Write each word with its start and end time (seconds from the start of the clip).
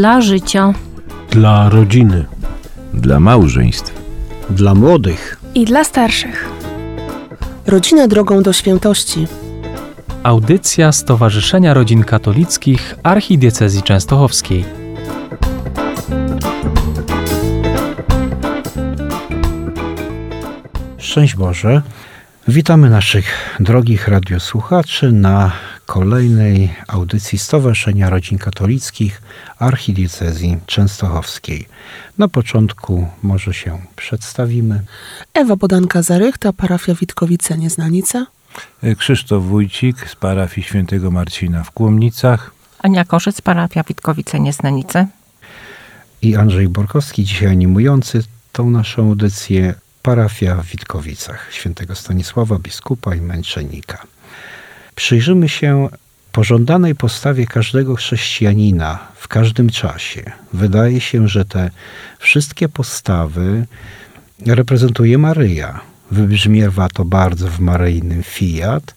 Dla 0.00 0.20
życia. 0.20 0.74
Dla 1.30 1.68
rodziny. 1.68 2.24
Dla 2.94 3.20
małżeństw. 3.20 3.94
Dla 4.50 4.74
młodych. 4.74 5.40
I 5.54 5.64
dla 5.64 5.84
starszych. 5.84 6.48
Rodzina 7.66 8.08
drogą 8.08 8.42
do 8.42 8.52
świętości. 8.52 9.26
Audycja 10.22 10.92
Stowarzyszenia 10.92 11.74
Rodzin 11.74 12.04
Katolickich 12.04 12.94
Archidiecezji 13.02 13.82
Częstochowskiej. 13.82 14.64
Szczęść 20.98 21.34
Boże. 21.34 21.82
Witamy 22.48 22.90
naszych 22.90 23.56
drogich 23.60 24.08
radiosłuchaczy 24.08 25.12
na 25.12 25.52
kolejnej 25.90 26.70
audycji 26.88 27.38
Stowarzyszenia 27.38 28.10
Rodzin 28.10 28.38
Katolickich 28.38 29.22
Archidiecezji 29.58 30.58
Częstochowskiej. 30.66 31.66
Na 32.18 32.28
początku 32.28 33.08
może 33.22 33.54
się 33.54 33.78
przedstawimy. 33.96 34.82
Ewa 35.34 35.56
Bodanka-Zarychta, 35.56 36.52
parafia 36.52 36.94
Witkowice 36.94 37.58
Nieznanica. 37.58 38.26
Krzysztof 38.98 39.44
Wójcik 39.44 40.08
z 40.10 40.16
parafii 40.16 40.66
świętego 40.66 41.10
Marcina 41.10 41.64
w 41.64 41.70
Kłomnicach. 41.70 42.50
Ania 42.78 43.04
Korzec, 43.04 43.40
parafia 43.40 43.82
Witkowice 43.82 44.40
Nieznanice. 44.40 45.06
I 46.22 46.36
Andrzej 46.36 46.68
Borkowski, 46.68 47.24
dzisiaj 47.24 47.48
animujący 47.48 48.22
tą 48.52 48.70
naszą 48.70 49.02
audycję 49.02 49.74
parafia 50.02 50.54
w 50.62 50.66
Witkowicach 50.66 51.48
świętego 51.52 51.94
Stanisława, 51.94 52.58
biskupa 52.58 53.14
i 53.14 53.20
męczennika. 53.20 54.06
Przyjrzymy 55.00 55.48
się 55.48 55.88
pożądanej 56.32 56.94
postawie 56.94 57.46
każdego 57.46 57.96
chrześcijanina 57.96 58.98
w 59.14 59.28
każdym 59.28 59.70
czasie. 59.70 60.22
Wydaje 60.52 61.00
się, 61.00 61.28
że 61.28 61.44
te 61.44 61.70
wszystkie 62.18 62.68
postawy 62.68 63.66
reprezentuje 64.46 65.18
Maryja. 65.18 65.80
Wybrzmiewa 66.10 66.88
to 66.88 67.04
bardzo 67.04 67.48
w 67.48 67.60
maryjnym 67.60 68.22
fiat, 68.22 68.94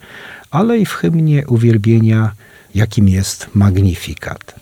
ale 0.52 0.78
i 0.78 0.86
w 0.86 0.94
hymnie 0.94 1.48
uwielbienia, 1.48 2.32
jakim 2.76 3.10
jest 3.10 3.56
Magnifikat. 3.56 4.56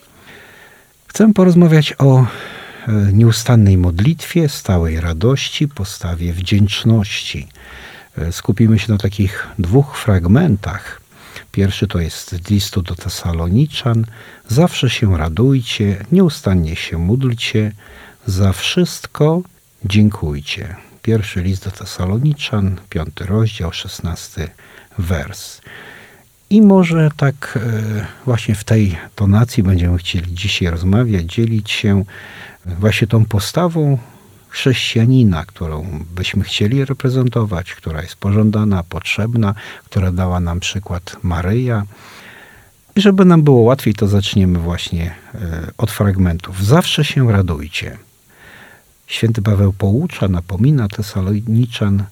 Chcę 1.08 1.34
porozmawiać 1.34 1.94
o 1.98 2.26
nieustannej 3.14 3.78
modlitwie, 3.78 4.50
stałej 4.50 5.02
radości, 5.02 5.68
postawie 5.68 6.34
wdzięczności. 6.34 7.48
Skupimy 8.32 8.80
się 8.80 8.92
na 8.92 8.98
takich 8.98 9.48
dwóch 9.60 9.98
fragmentach. 9.98 11.01
Pierwszy 11.52 11.88
to 11.88 12.00
jest 12.00 12.30
z 12.30 12.50
listu 12.50 12.82
do 12.82 12.96
Tesaloniczan. 12.96 14.06
Zawsze 14.48 14.90
się 14.90 15.18
radujcie, 15.18 16.06
nieustannie 16.12 16.76
się 16.76 16.98
módlcie, 16.98 17.72
za 18.26 18.54
wszystko 18.54 19.42
dziękujcie. 19.86 20.76
Pierwszy 21.02 21.42
list 21.42 21.64
do 21.66 21.72
Tesaloniczan, 21.72 22.80
piąty 22.90 23.26
rozdział, 23.26 23.74
szesnasty 23.74 24.50
wers. 24.98 25.62
I 26.50 26.62
może 26.62 27.10
tak 27.18 27.60
właśnie 28.26 28.56
w 28.56 28.64
tej 28.64 28.98
tonacji 29.16 29.64
będziemy 29.64 29.98
chcieli 29.98 30.34
dzisiaj 30.34 30.68
rozmawiać, 30.70 31.26
dzielić 31.26 31.72
się 31.72 32.04
właśnie 32.66 33.08
tą 33.08 33.26
postawą 33.26 33.98
chrześcijanina, 34.52 35.46
którą 35.46 36.06
byśmy 36.16 36.44
chcieli 36.44 36.86
reprezentować, 36.86 37.74
która 37.74 38.02
jest 38.02 38.16
pożądana, 38.16 38.84
potrzebna, 38.84 39.56
która 39.86 40.12
dała 40.12 40.40
nam 40.40 40.60
przykład 40.60 41.18
Maryja. 41.24 41.84
I 42.96 43.02
żeby 43.02 43.26
nam 43.26 43.44
było 43.44 43.62
łatwiej, 43.62 43.94
to 43.94 44.08
zaczniemy 44.08 44.60
właśnie 44.60 45.16
od 45.78 45.92
fragmentów. 45.92 46.66
Zawsze 46.66 47.06
się 47.06 47.32
radujcie. 47.32 47.98
Święty 49.08 49.42
Paweł 49.42 49.74
poucza, 49.74 50.28
napomina 50.28 50.88
Tesaloniczan, 50.88 52.04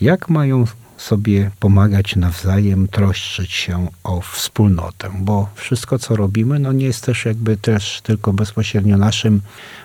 jak 0.00 0.28
mają 0.28 0.64
sobie 0.98 1.50
pomagać 1.60 2.16
nawzajem, 2.16 2.88
troszczyć 2.88 3.52
się 3.52 3.88
o 4.04 4.20
wspólnotę, 4.20 5.10
bo 5.20 5.48
wszystko, 5.54 5.98
co 5.98 6.16
robimy, 6.16 6.58
no 6.58 6.72
nie 6.72 6.86
jest 6.86 7.04
też 7.04 7.24
jakby 7.24 7.56
też 7.56 8.00
tylko 8.02 8.32
bezpośrednio 8.32 8.96
naszym 8.96 9.40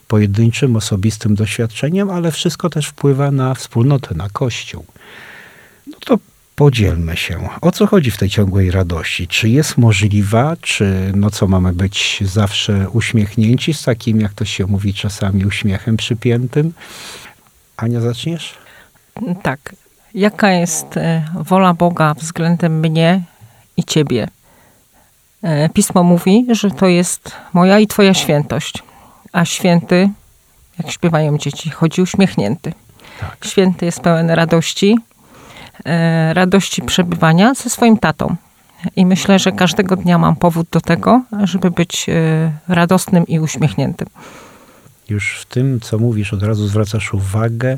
pojedynczym, 0.07 0.75
osobistym 0.75 1.35
doświadczeniem, 1.35 2.09
ale 2.09 2.31
wszystko 2.31 2.69
też 2.69 2.87
wpływa 2.87 3.31
na 3.31 3.53
wspólnotę, 3.55 4.15
na 4.15 4.29
Kościół. 4.29 4.85
No 5.87 5.97
to 6.05 6.19
podzielmy 6.55 7.17
się. 7.17 7.49
O 7.61 7.71
co 7.71 7.87
chodzi 7.87 8.11
w 8.11 8.17
tej 8.17 8.29
ciągłej 8.29 8.71
radości? 8.71 9.27
Czy 9.27 9.49
jest 9.49 9.77
możliwa, 9.77 10.55
czy 10.61 11.11
no 11.15 11.29
co, 11.29 11.47
mamy 11.47 11.73
być 11.73 12.23
zawsze 12.25 12.89
uśmiechnięci 12.89 13.73
z 13.73 13.83
takim, 13.83 14.21
jak 14.21 14.33
to 14.33 14.45
się 14.45 14.65
mówi 14.65 14.93
czasami, 14.93 15.45
uśmiechem 15.45 15.97
przypiętym? 15.97 16.73
Ania, 17.77 18.01
zaczniesz? 18.01 18.53
Tak. 19.43 19.75
Jaka 20.13 20.51
jest 20.51 20.99
wola 21.35 21.73
Boga 21.73 22.13
względem 22.13 22.79
mnie 22.79 23.21
i 23.77 23.83
ciebie? 23.83 24.27
Pismo 25.73 26.03
mówi, 26.03 26.45
że 26.51 26.71
to 26.71 26.87
jest 26.87 27.31
moja 27.53 27.79
i 27.79 27.87
twoja 27.87 28.13
świętość. 28.13 28.83
A 29.31 29.45
święty, 29.45 30.09
jak 30.79 30.91
śpiewają 30.91 31.37
dzieci, 31.37 31.69
chodzi 31.69 32.01
uśmiechnięty. 32.01 32.73
Tak. 33.19 33.45
Święty 33.45 33.85
jest 33.85 33.99
pełen 33.99 34.29
radości, 34.29 34.97
radości 36.33 36.81
przebywania 36.81 37.53
ze 37.53 37.69
swoim 37.69 37.97
tatą. 37.97 38.35
I 38.95 39.05
myślę, 39.05 39.39
że 39.39 39.51
każdego 39.51 39.95
dnia 39.95 40.17
mam 40.17 40.35
powód 40.35 40.67
do 40.71 40.81
tego, 40.81 41.21
żeby 41.43 41.71
być 41.71 42.05
radosnym 42.67 43.27
i 43.27 43.39
uśmiechniętym. 43.39 44.07
Już 45.13 45.39
w 45.39 45.45
tym, 45.45 45.79
co 45.79 45.99
mówisz, 45.99 46.33
od 46.33 46.43
razu 46.43 46.67
zwracasz 46.67 47.13
uwagę 47.13 47.77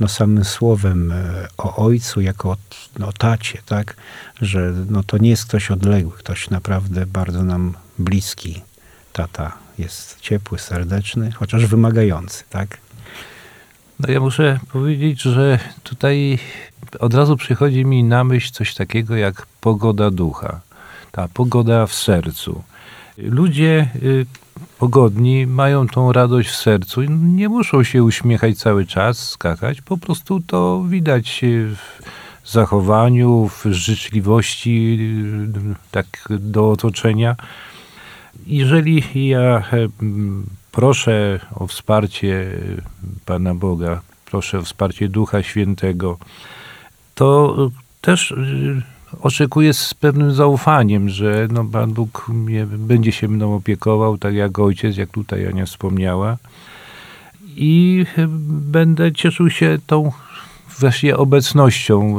no, 0.00 0.08
samym 0.08 0.44
słowem 0.44 1.14
o 1.58 1.76
ojcu, 1.76 2.20
jako 2.20 2.50
o 2.50 2.56
no, 2.98 3.12
tacie, 3.12 3.58
tak? 3.66 3.96
Że 4.40 4.72
no, 4.90 5.02
to 5.02 5.18
nie 5.18 5.30
jest 5.30 5.46
ktoś 5.46 5.70
odległy, 5.70 6.12
ktoś 6.12 6.50
naprawdę 6.50 7.06
bardzo 7.06 7.44
nam 7.44 7.74
bliski. 7.98 8.62
Tata 9.12 9.52
jest 9.78 10.20
ciepły, 10.20 10.58
serdeczny, 10.58 11.32
chociaż 11.32 11.66
wymagający, 11.66 12.44
tak? 12.50 12.78
No 14.00 14.12
ja 14.12 14.20
muszę 14.20 14.60
powiedzieć, 14.72 15.22
że 15.22 15.58
tutaj 15.82 16.38
od 17.00 17.14
razu 17.14 17.36
przychodzi 17.36 17.84
mi 17.84 18.04
na 18.04 18.24
myśl 18.24 18.52
coś 18.52 18.74
takiego 18.74 19.16
jak 19.16 19.46
pogoda 19.60 20.10
ducha. 20.10 20.60
Ta 21.12 21.28
pogoda 21.28 21.86
w 21.86 21.94
sercu. 21.94 22.62
Ludzie 23.18 23.88
pogodni 24.84 25.46
mają 25.46 25.88
tą 25.88 26.12
radość 26.12 26.48
w 26.48 26.56
sercu 26.56 27.02
i 27.02 27.10
nie 27.10 27.48
muszą 27.48 27.84
się 27.84 28.02
uśmiechać 28.02 28.58
cały 28.58 28.86
czas, 28.86 29.28
skakać. 29.28 29.80
Po 29.80 29.96
prostu 29.96 30.40
to 30.40 30.84
widać 30.88 31.40
w 32.44 32.50
zachowaniu, 32.50 33.48
w 33.48 33.64
życzliwości 33.64 34.98
tak 35.90 36.06
do 36.30 36.70
otoczenia. 36.70 37.36
Jeżeli 38.46 39.28
ja 39.28 39.62
proszę 40.72 41.40
o 41.54 41.66
wsparcie 41.66 42.46
Pana 43.26 43.54
Boga, 43.54 44.00
proszę 44.24 44.58
o 44.58 44.62
wsparcie 44.62 45.08
Ducha 45.08 45.42
Świętego, 45.42 46.18
to 47.14 47.56
też 48.00 48.34
oczekuję 49.20 49.72
z 49.72 49.94
pewnym 49.94 50.32
zaufaniem, 50.32 51.08
że 51.08 51.48
no, 51.50 51.64
Pan 51.64 51.92
Bóg 51.92 52.28
mnie, 52.28 52.66
będzie 52.66 53.12
się 53.12 53.28
mną 53.28 53.54
opiekował, 53.54 54.18
tak 54.18 54.34
jak 54.34 54.58
ojciec, 54.58 54.96
jak 54.96 55.10
tutaj 55.10 55.46
Ania 55.46 55.66
wspomniała. 55.66 56.36
I 57.56 58.06
będę 58.48 59.12
cieszył 59.12 59.50
się 59.50 59.78
tą 59.86 60.12
właśnie 60.78 61.16
obecnością 61.16 62.16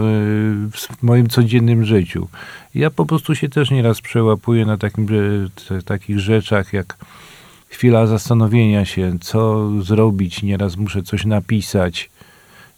w 0.72 1.04
moim 1.04 1.28
codziennym 1.28 1.86
życiu. 1.86 2.28
Ja 2.76 2.90
po 2.90 3.06
prostu 3.06 3.36
się 3.36 3.50
też 3.50 3.72
nieraz 3.72 4.02
przełapuję 4.02 4.66
na 4.66 4.78
takim, 4.78 5.08
takich 5.86 6.20
rzeczach, 6.20 6.74
jak 6.74 6.98
chwila 7.70 8.08
zastanowienia 8.08 8.86
się, 8.86 9.20
co 9.22 9.70
zrobić. 9.82 10.44
Nieraz 10.44 10.78
muszę 10.78 11.04
coś 11.04 11.26
napisać. 11.26 12.10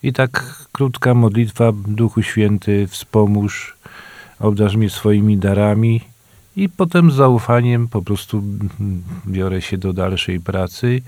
I 0.03 0.13
tak 0.13 0.63
krótka 0.71 1.13
modlitwa, 1.13 1.71
Duchu 1.87 2.23
Święty, 2.23 2.87
wspomóż, 2.87 3.77
obdarz 4.39 4.75
mnie 4.75 4.89
swoimi 4.89 5.37
darami 5.37 6.01
i 6.55 6.69
potem 6.69 7.11
z 7.11 7.15
zaufaniem 7.15 7.87
po 7.87 8.01
prostu 8.01 8.43
biorę 9.27 9.61
się 9.61 9.77
do 9.77 9.93
dalszej 9.93 10.39
pracy. 10.39 11.01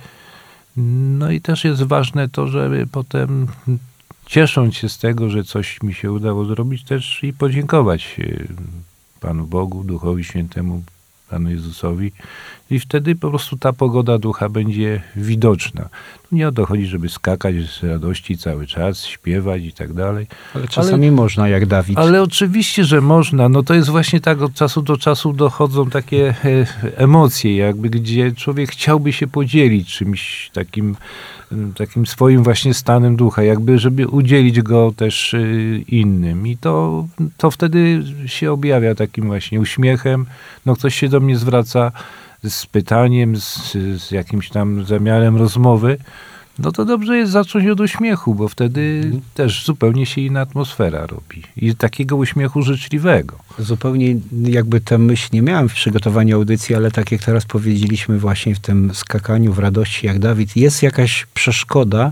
No 1.17 1.31
i 1.31 1.41
też 1.41 1.63
jest 1.63 1.83
ważne 1.83 2.29
to, 2.29 2.47
żeby 2.47 2.87
potem 2.91 3.47
ciesząc 4.25 4.75
się 4.75 4.89
z 4.89 4.97
tego, 4.97 5.29
że 5.29 5.43
coś 5.43 5.81
mi 5.83 5.93
się 5.93 6.11
udało 6.11 6.45
zrobić, 6.45 6.83
też 6.83 7.23
i 7.23 7.33
podziękować 7.33 8.17
Panu 9.19 9.45
Bogu, 9.45 9.83
Duchowi 9.83 10.23
Świętemu, 10.23 10.83
Panu 11.29 11.49
Jezusowi, 11.49 12.11
I 12.71 12.79
wtedy 12.79 13.15
po 13.15 13.29
prostu 13.29 13.57
ta 13.57 13.73
pogoda 13.73 14.17
ducha 14.17 14.49
będzie 14.49 15.01
widoczna. 15.15 15.89
Nie 16.31 16.47
o 16.47 16.51
to 16.51 16.65
chodzi, 16.65 16.85
żeby 16.85 17.09
skakać 17.09 17.55
z 17.55 17.83
radości 17.83 18.37
cały 18.37 18.67
czas, 18.67 19.05
śpiewać 19.05 19.63
i 19.63 19.73
tak 19.73 19.93
dalej. 19.93 20.27
Ale 20.55 20.67
czasami 20.67 21.11
można, 21.11 21.49
jak 21.49 21.65
Dawid. 21.65 21.97
Ale 21.97 22.23
oczywiście, 22.23 22.83
że 22.83 23.01
można. 23.01 23.49
No 23.49 23.63
to 23.63 23.73
jest 23.73 23.89
właśnie 23.89 24.21
tak, 24.21 24.41
od 24.41 24.53
czasu 24.53 24.81
do 24.81 24.97
czasu 24.97 25.33
dochodzą 25.33 25.89
takie 25.89 26.35
e, 26.45 26.65
emocje, 26.97 27.55
jakby 27.55 27.89
gdzie 27.89 28.31
człowiek 28.31 28.71
chciałby 28.71 29.13
się 29.13 29.27
podzielić 29.27 29.93
czymś 29.93 30.51
takim, 30.53 30.95
takim 31.75 32.05
swoim 32.05 32.43
właśnie 32.43 32.73
stanem 32.73 33.15
ducha, 33.15 33.43
jakby 33.43 33.79
żeby 33.79 34.07
udzielić 34.07 34.61
go 34.61 34.93
też 34.97 35.33
y, 35.33 35.83
innym. 35.87 36.47
I 36.47 36.57
to, 36.57 37.05
to 37.37 37.51
wtedy 37.51 38.03
się 38.25 38.51
objawia 38.51 38.95
takim 38.95 39.25
właśnie 39.25 39.59
uśmiechem. 39.59 40.25
No 40.65 40.75
ktoś 40.75 40.95
się 40.95 41.09
do 41.09 41.19
mnie 41.19 41.37
zwraca 41.37 41.91
z 42.43 42.65
pytaniem, 42.65 43.37
z, 43.37 43.71
z 44.01 44.11
jakimś 44.11 44.49
tam 44.49 44.85
zamiarem 44.85 45.37
rozmowy, 45.37 45.97
no 46.59 46.71
to 46.71 46.85
dobrze 46.85 47.17
jest 47.17 47.31
zacząć 47.31 47.67
od 47.67 47.79
uśmiechu, 47.79 48.35
bo 48.35 48.47
wtedy 48.47 49.11
też 49.33 49.65
zupełnie 49.65 50.05
się 50.05 50.21
inna 50.21 50.41
atmosfera 50.41 51.05
robi. 51.05 51.43
I 51.57 51.75
takiego 51.75 52.15
uśmiechu 52.15 52.61
życzliwego. 52.61 53.35
Zupełnie 53.59 54.15
jakby 54.43 54.81
tę 54.81 54.97
myśl 54.97 55.29
nie 55.33 55.41
miałem 55.41 55.69
w 55.69 55.73
przygotowaniu 55.73 56.35
audycji, 56.35 56.75
ale 56.75 56.91
tak 56.91 57.11
jak 57.11 57.23
teraz 57.23 57.45
powiedzieliśmy 57.45 58.19
właśnie 58.19 58.55
w 58.55 58.59
tym 58.59 58.91
skakaniu 58.93 59.53
w 59.53 59.59
radości 59.59 60.07
jak 60.07 60.19
Dawid, 60.19 60.57
jest 60.57 60.83
jakaś 60.83 61.27
przeszkoda 61.33 62.11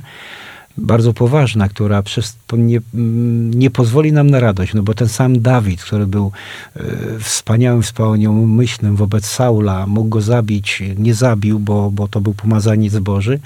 bardzo 0.77 1.13
poważna, 1.13 1.69
która 1.69 2.03
przez, 2.03 2.38
nie, 2.53 2.79
mm, 2.94 3.53
nie 3.53 3.71
pozwoli 3.71 4.12
nam 4.12 4.29
na 4.29 4.39
radość, 4.39 4.74
no 4.74 4.83
bo 4.83 4.94
ten 4.94 5.07
sam 5.07 5.41
Dawid, 5.41 5.83
który 5.83 6.07
był 6.07 6.31
e, 6.75 6.81
wspaniałym, 7.19 7.81
wspaniałomyślnym 7.83 8.95
wobec 8.95 9.25
Saula, 9.25 9.88
mógł 9.88 10.09
go 10.09 10.21
zabić, 10.21 10.83
nie 10.97 11.13
zabił, 11.13 11.59
bo, 11.59 11.91
bo 11.91 12.07
to 12.07 12.21
był 12.21 12.33
pomazaniec 12.33 12.97
Boży, 12.97 13.39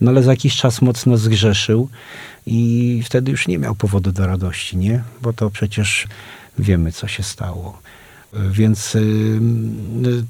no 0.00 0.10
ale 0.10 0.22
za 0.22 0.30
jakiś 0.30 0.56
czas 0.56 0.82
mocno 0.82 1.16
zgrzeszył 1.16 1.88
i 2.46 3.02
wtedy 3.04 3.30
już 3.30 3.48
nie 3.48 3.58
miał 3.58 3.74
powodu 3.74 4.12
do 4.12 4.26
radości, 4.26 4.76
nie? 4.76 5.02
Bo 5.22 5.32
to 5.32 5.50
przecież 5.50 6.06
wiemy, 6.58 6.92
co 6.92 7.08
się 7.08 7.22
stało. 7.22 7.78
Więc 8.32 8.94
y, 8.94 9.40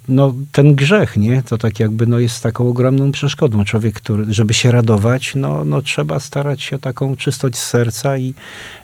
no, 0.09 0.35
ten 0.53 0.75
grzech, 0.75 1.17
nie? 1.17 1.43
To 1.43 1.59
tak 1.59 1.81
jakby 1.81 2.07
no, 2.07 2.19
jest 2.19 2.43
taką 2.43 2.69
ogromną 2.69 3.13
przeszkodą. 3.13 3.65
Człowiek, 3.65 3.95
który, 3.95 4.25
żeby 4.29 4.55
się 4.55 4.73
radować, 4.73 5.33
no, 5.35 5.65
no 5.65 5.83
trzeba 5.83 6.21
starać 6.21 6.63
się 6.63 6.77
o 6.77 6.79
taką 6.79 7.17
czystość 7.17 7.57
serca 7.57 8.19
i 8.19 8.35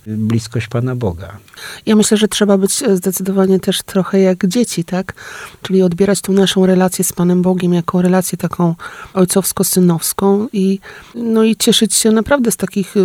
bliskość 0.06 0.68
Pana 0.68 0.96
Boga. 0.96 1.38
Ja 1.86 1.96
myślę, 1.96 2.16
że 2.16 2.28
trzeba 2.28 2.58
być 2.58 2.82
e, 2.82 2.96
zdecydowanie 2.96 3.60
też 3.60 3.82
trochę 3.82 4.20
jak 4.20 4.46
dzieci, 4.46 4.84
tak? 4.84 5.14
Czyli 5.62 5.82
odbierać 5.82 6.20
tą 6.20 6.32
naszą 6.32 6.66
relację 6.66 7.04
z 7.04 7.12
Panem 7.12 7.42
Bogiem 7.42 7.74
jako 7.74 8.02
relację 8.02 8.38
taką 8.38 8.74
ojcowsko-synowską 9.14 10.46
i, 10.52 10.78
no 11.14 11.44
i 11.44 11.56
cieszyć 11.56 11.94
się 11.94 12.10
naprawdę 12.10 12.50
z 12.50 12.56
takich 12.56 12.96
y, 12.96 13.00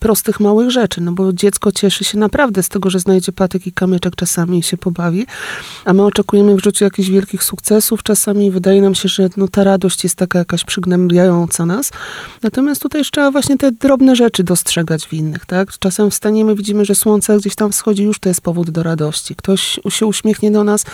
prostych, 0.00 0.40
małych 0.40 0.70
rzeczy, 0.70 1.00
no 1.00 1.12
bo 1.12 1.32
dziecko 1.32 1.72
cieszy 1.72 2.04
się 2.04 2.18
naprawdę 2.18 2.62
z 2.62 2.68
tego, 2.68 2.90
że 2.90 2.98
znajdzie 2.98 3.32
patyk 3.32 3.66
i 3.66 3.72
kamyczek 3.72 4.16
czasami 4.16 4.58
i 4.58 4.62
się 4.62 4.76
pobawi, 4.76 5.26
a 5.84 5.92
my 5.92 6.02
oczekujemy 6.02 6.54
w 6.54 6.62
życiu 6.62 6.84
jakichś 6.84 7.08
wielkich 7.08 7.44
sukcesów 7.44 8.02
czasami 8.02 8.50
wydaje 8.50 8.82
nam 8.82 8.94
się, 8.94 9.08
że 9.08 9.28
no, 9.36 9.48
ta 9.48 9.64
radość 9.64 10.04
jest 10.04 10.16
taka 10.16 10.38
jakaś 10.38 10.64
przygnębiająca 10.64 11.66
nas. 11.66 11.90
Natomiast 12.42 12.82
tutaj 12.82 13.02
trzeba 13.12 13.30
właśnie 13.30 13.58
te 13.58 13.72
drobne 13.72 14.16
rzeczy 14.16 14.44
dostrzegać 14.44 15.06
w 15.06 15.12
innych, 15.12 15.46
tak? 15.46 15.68
Czasem 15.78 16.10
wstaniemy, 16.10 16.54
widzimy, 16.54 16.84
że 16.84 16.94
słońce 16.94 17.38
gdzieś 17.38 17.54
tam 17.54 17.72
wschodzi, 17.72 18.02
już 18.02 18.18
to 18.18 18.28
jest 18.28 18.40
powód 18.40 18.70
do 18.70 18.82
radości. 18.82 19.34
Ktoś 19.36 19.80
się 19.88 20.06
uśmiechnie 20.06 20.50
do 20.50 20.64
nas, 20.64 20.84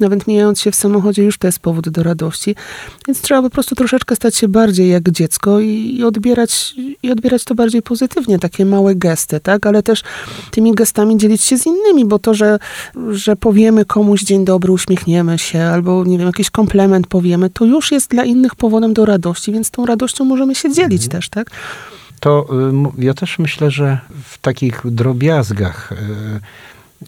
nawet 0.00 0.26
mijając 0.26 0.60
się 0.60 0.70
w 0.70 0.74
samochodzie, 0.74 1.22
już 1.22 1.38
to 1.38 1.48
jest 1.48 1.58
powód 1.58 1.88
do 1.88 2.02
radości. 2.02 2.54
Więc 3.06 3.20
trzeba 3.20 3.42
po 3.42 3.50
prostu 3.50 3.74
troszeczkę 3.74 4.16
stać 4.16 4.36
się 4.36 4.48
bardziej 4.48 4.88
jak 4.88 5.10
dziecko 5.10 5.60
i, 5.60 5.96
i 5.98 6.04
odbierać, 6.04 6.74
i 7.02 7.10
odbierać 7.10 7.44
to 7.44 7.54
bardziej 7.54 7.82
pozytywnie, 7.82 8.38
takie 8.38 8.64
małe 8.64 8.94
gesty, 8.94 9.40
tak? 9.40 9.66
Ale 9.66 9.82
też 9.82 10.02
tymi 10.50 10.74
gestami 10.74 11.16
dzielić 11.16 11.42
się 11.42 11.58
z 11.58 11.66
innymi, 11.66 12.04
bo 12.04 12.18
to, 12.18 12.34
że, 12.34 12.58
że 13.10 13.36
powiemy 13.36 13.84
komuś 13.84 13.97
dzień 14.22 14.44
dobry, 14.44 14.72
uśmiechniemy 14.72 15.38
się, 15.38 15.62
albo 15.62 16.04
nie 16.04 16.18
wiem, 16.18 16.26
jakiś 16.26 16.50
komplement 16.50 17.06
powiemy, 17.06 17.50
to 17.50 17.64
już 17.64 17.92
jest 17.92 18.10
dla 18.10 18.24
innych 18.24 18.54
powodem 18.54 18.94
do 18.94 19.04
radości, 19.04 19.52
więc 19.52 19.70
tą 19.70 19.86
radością 19.86 20.24
możemy 20.24 20.54
się 20.54 20.72
dzielić 20.72 21.02
Mhm. 21.04 21.10
też, 21.10 21.28
tak? 21.28 21.50
To 22.20 22.46
y, 22.98 23.04
ja 23.04 23.14
też 23.14 23.38
myślę, 23.38 23.70
że 23.70 23.98
w 24.24 24.38
takich 24.38 24.82
drobiazgach, 24.84 25.92
y, 25.92 25.96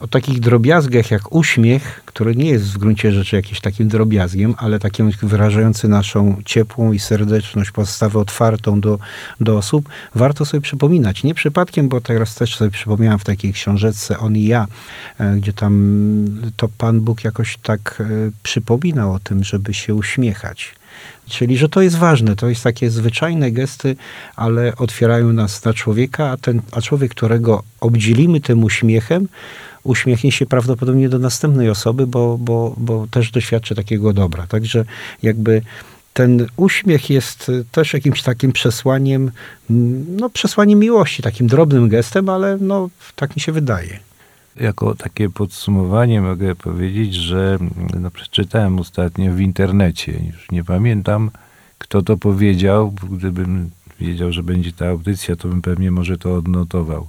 o 0.00 0.08
takich 0.08 0.40
drobiazgach 0.40 1.10
jak 1.10 1.32
uśmiech, 1.32 2.02
który 2.06 2.36
nie 2.36 2.50
jest 2.50 2.64
w 2.64 2.78
gruncie 2.78 3.12
rzeczy 3.12 3.36
jakimś 3.36 3.60
takim 3.60 3.88
drobiazgiem, 3.88 4.54
ale 4.58 4.78
takim 4.78 5.10
wyrażający 5.22 5.88
naszą 5.88 6.42
ciepłą 6.44 6.92
i 6.92 6.98
serdeczność, 6.98 7.70
postawę 7.70 8.18
otwartą 8.18 8.80
do, 8.80 8.98
do 9.40 9.58
osób, 9.58 9.88
warto 10.14 10.44
sobie 10.44 10.60
przypominać. 10.60 11.24
Nie 11.24 11.34
przypadkiem, 11.34 11.88
bo 11.88 12.00
teraz 12.00 12.34
też 12.34 12.56
sobie 12.56 12.70
przypomniałem 12.70 13.18
w 13.18 13.24
takiej 13.24 13.52
książeczce 13.52 14.18
On 14.18 14.36
i 14.36 14.44
ja, 14.44 14.66
e, 15.18 15.36
gdzie 15.36 15.52
tam 15.52 16.24
to 16.56 16.68
Pan 16.78 17.00
Bóg 17.00 17.24
jakoś 17.24 17.56
tak 17.56 18.00
e, 18.00 18.30
przypominał 18.42 19.12
o 19.12 19.18
tym, 19.18 19.44
żeby 19.44 19.74
się 19.74 19.94
uśmiechać. 19.94 20.79
Czyli, 21.28 21.58
że 21.58 21.68
to 21.68 21.82
jest 21.82 21.96
ważne, 21.96 22.36
to 22.36 22.48
jest 22.48 22.62
takie 22.62 22.90
zwyczajne 22.90 23.50
gesty, 23.50 23.96
ale 24.36 24.76
otwierają 24.76 25.32
nas 25.32 25.64
na 25.64 25.74
człowieka, 25.74 26.30
a, 26.30 26.36
ten, 26.36 26.62
a 26.72 26.80
człowiek, 26.80 27.10
którego 27.10 27.62
obdzielimy 27.80 28.40
tym 28.40 28.64
uśmiechem, 28.64 29.28
uśmiechnie 29.84 30.32
się 30.32 30.46
prawdopodobnie 30.46 31.08
do 31.08 31.18
następnej 31.18 31.70
osoby, 31.70 32.06
bo, 32.06 32.38
bo, 32.38 32.74
bo 32.76 33.06
też 33.10 33.30
doświadczy 33.30 33.74
takiego 33.74 34.12
dobra. 34.12 34.46
Także 34.46 34.84
jakby 35.22 35.62
ten 36.12 36.46
uśmiech 36.56 37.10
jest 37.10 37.50
też 37.72 37.92
jakimś 37.92 38.22
takim 38.22 38.52
przesłaniem, 38.52 39.30
no 40.16 40.30
przesłaniem 40.30 40.78
miłości, 40.78 41.22
takim 41.22 41.46
drobnym 41.46 41.88
gestem, 41.88 42.28
ale 42.28 42.58
no 42.60 42.90
tak 43.16 43.36
mi 43.36 43.42
się 43.42 43.52
wydaje. 43.52 44.09
Jako 44.60 44.94
takie 44.94 45.30
podsumowanie 45.30 46.20
mogę 46.20 46.54
powiedzieć, 46.54 47.14
że 47.14 47.58
no, 48.00 48.10
przeczytałem 48.10 48.78
ostatnio 48.78 49.32
w 49.32 49.40
internecie, 49.40 50.12
już 50.12 50.50
nie 50.50 50.64
pamiętam 50.64 51.30
kto 51.80 52.02
to 52.02 52.16
powiedział, 52.16 52.94
gdybym 53.10 53.70
wiedział, 54.00 54.32
że 54.32 54.42
będzie 54.42 54.72
ta 54.72 54.88
audycja, 54.88 55.36
to 55.36 55.48
bym 55.48 55.62
pewnie 55.62 55.90
może 55.90 56.18
to 56.18 56.34
odnotował. 56.34 57.08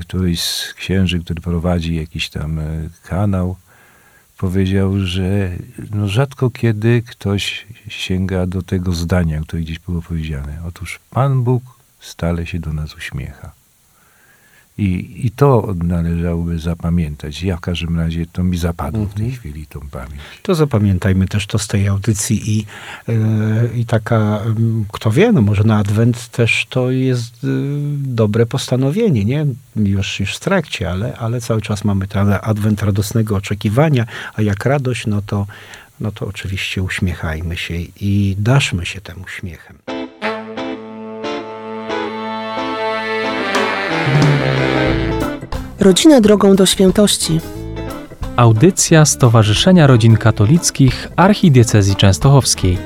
Któryś 0.00 0.40
z 0.40 0.74
księży, 0.74 1.20
który 1.20 1.40
prowadzi 1.40 1.94
jakiś 1.94 2.28
tam 2.28 2.58
e, 2.58 2.88
kanał, 3.02 3.56
powiedział, 4.38 4.98
że 4.98 5.50
no 5.90 6.08
rzadko 6.08 6.50
kiedy 6.50 7.02
ktoś 7.02 7.66
sięga 7.88 8.46
do 8.46 8.62
tego 8.62 8.92
zdania, 8.92 9.40
które 9.40 9.62
gdzieś 9.62 9.78
było 9.78 10.02
powiedziane. 10.02 10.58
Otóż 10.68 11.00
Pan 11.10 11.42
Bóg 11.42 11.62
stale 12.00 12.46
się 12.46 12.58
do 12.58 12.72
nas 12.72 12.94
uśmiecha. 12.94 13.52
I, 14.78 15.20
I 15.26 15.30
to 15.30 15.74
należałoby 15.84 16.58
zapamiętać. 16.58 17.42
Ja 17.42 17.56
w 17.56 17.60
każdym 17.60 17.98
razie 17.98 18.26
to 18.26 18.44
mi 18.44 18.56
zapadło 18.56 19.06
w 19.06 19.14
tej 19.14 19.32
chwili 19.32 19.66
tą 19.66 19.80
pamięć. 19.80 20.20
To 20.42 20.54
zapamiętajmy 20.54 21.28
też 21.28 21.46
to 21.46 21.58
z 21.58 21.66
tej 21.66 21.88
audycji 21.88 22.58
i, 22.58 22.66
yy, 23.08 23.70
i 23.74 23.86
taka, 23.86 24.40
mm, 24.46 24.84
kto 24.92 25.10
wie, 25.10 25.32
no 25.32 25.42
może 25.42 25.64
na 25.64 25.78
Adwent 25.78 26.28
też 26.28 26.66
to 26.70 26.90
jest 26.90 27.42
yy, 27.42 27.50
dobre 27.96 28.46
postanowienie, 28.46 29.24
nie? 29.24 29.46
Już, 29.76 30.20
już 30.20 30.36
w 30.36 30.40
trakcie, 30.40 30.90
ale, 30.90 31.16
ale 31.16 31.40
cały 31.40 31.62
czas 31.62 31.84
mamy 31.84 32.08
ten 32.08 32.34
Adwent 32.42 32.82
radosnego 32.82 33.36
oczekiwania, 33.36 34.06
a 34.34 34.42
jak 34.42 34.64
radość, 34.64 35.06
no 35.06 35.22
to, 35.22 35.46
no 36.00 36.12
to 36.12 36.26
oczywiście 36.26 36.82
uśmiechajmy 36.82 37.56
się 37.56 37.74
i 38.00 38.36
daszmy 38.38 38.86
się 38.86 39.00
tym 39.00 39.22
uśmiechem. 39.22 40.03
Rodzina 45.84 46.20
drogą 46.20 46.56
do 46.56 46.66
świętości. 46.66 47.40
Audycja 48.36 49.04
Stowarzyszenia 49.04 49.86
Rodzin 49.86 50.16
Katolickich 50.16 51.08
Archidiecezji 51.16 51.96
Częstochowskiej. 51.96 52.78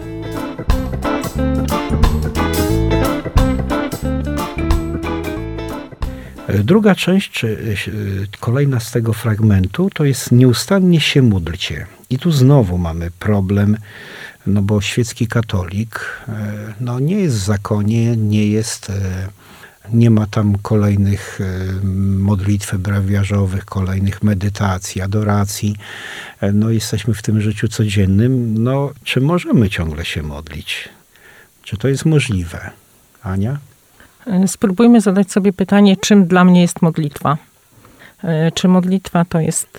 Druga 6.65 6.95
część, 6.95 7.31
czy 7.31 7.47
y, 7.47 8.27
kolejna 8.41 8.81
z 8.81 8.91
tego 8.91 9.13
fragmentu, 9.13 9.91
to 9.95 10.05
jest 10.05 10.33
nieustannie 10.33 11.01
się 11.01 11.23
módlcie. 11.23 11.87
I 12.11 12.19
tu 12.19 12.31
znowu 12.33 12.79
mamy 12.79 13.11
problem, 13.19 13.77
no 14.47 14.63
bo 14.63 14.81
świecki 14.81 15.27
katolik 15.27 16.01
e, 16.29 16.33
no 16.81 17.01
nie 17.01 17.21
jest 17.21 17.37
w 17.37 17.45
zakonie, 17.45 18.17
nie 18.17 18.47
jest, 18.47 18.91
e, 18.91 19.29
nie 19.93 20.11
ma 20.11 20.27
tam 20.27 20.59
kolejnych 20.63 21.41
e, 21.41 21.87
modlitw 22.19 22.77
brawiarzowych, 22.77 23.65
kolejnych 23.65 24.23
medytacji, 24.23 25.01
adoracji. 25.03 25.77
E, 26.41 26.53
No 26.53 26.71
jesteśmy 26.71 27.15
w 27.15 27.23
tym 27.23 27.41
życiu 27.41 27.69
codziennym. 27.69 28.63
No 28.63 28.91
czy 29.05 29.21
możemy 29.21 29.71
ciągle 29.71 30.05
się 30.05 30.23
modlić? 30.23 30.89
Czy 31.63 31.77
to 31.77 31.89
jest 31.89 32.05
możliwe? 32.05 32.71
Ania? 33.23 33.59
E, 34.27 34.49
Spróbujmy 34.49 35.01
zadać 35.01 35.33
sobie 35.33 35.53
pytanie, 35.53 35.97
czym 35.97 36.27
dla 36.27 36.45
mnie 36.45 36.61
jest 36.63 36.83
modlitwa. 36.83 37.39
Czy 38.55 38.69
modlitwa 38.69 39.25
to 39.25 39.41
jest 39.41 39.79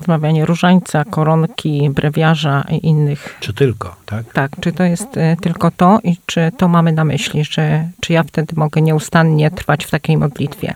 odmawianie 0.00 0.46
różańca, 0.46 1.04
koronki, 1.04 1.90
brewiarza 1.90 2.64
i 2.70 2.86
innych. 2.86 3.36
Czy 3.40 3.52
tylko, 3.52 3.96
tak? 4.06 4.32
Tak, 4.32 4.50
czy 4.60 4.72
to 4.72 4.82
jest 4.82 5.16
e, 5.16 5.36
tylko 5.36 5.70
to 5.70 5.98
i 6.04 6.16
czy 6.26 6.52
to 6.58 6.68
mamy 6.68 6.92
na 6.92 7.04
myśli, 7.04 7.44
że 7.44 7.88
czy 8.00 8.12
ja 8.12 8.22
wtedy 8.22 8.54
mogę 8.56 8.82
nieustannie 8.82 9.50
trwać 9.50 9.84
w 9.84 9.90
takiej 9.90 10.16
modlitwie? 10.16 10.74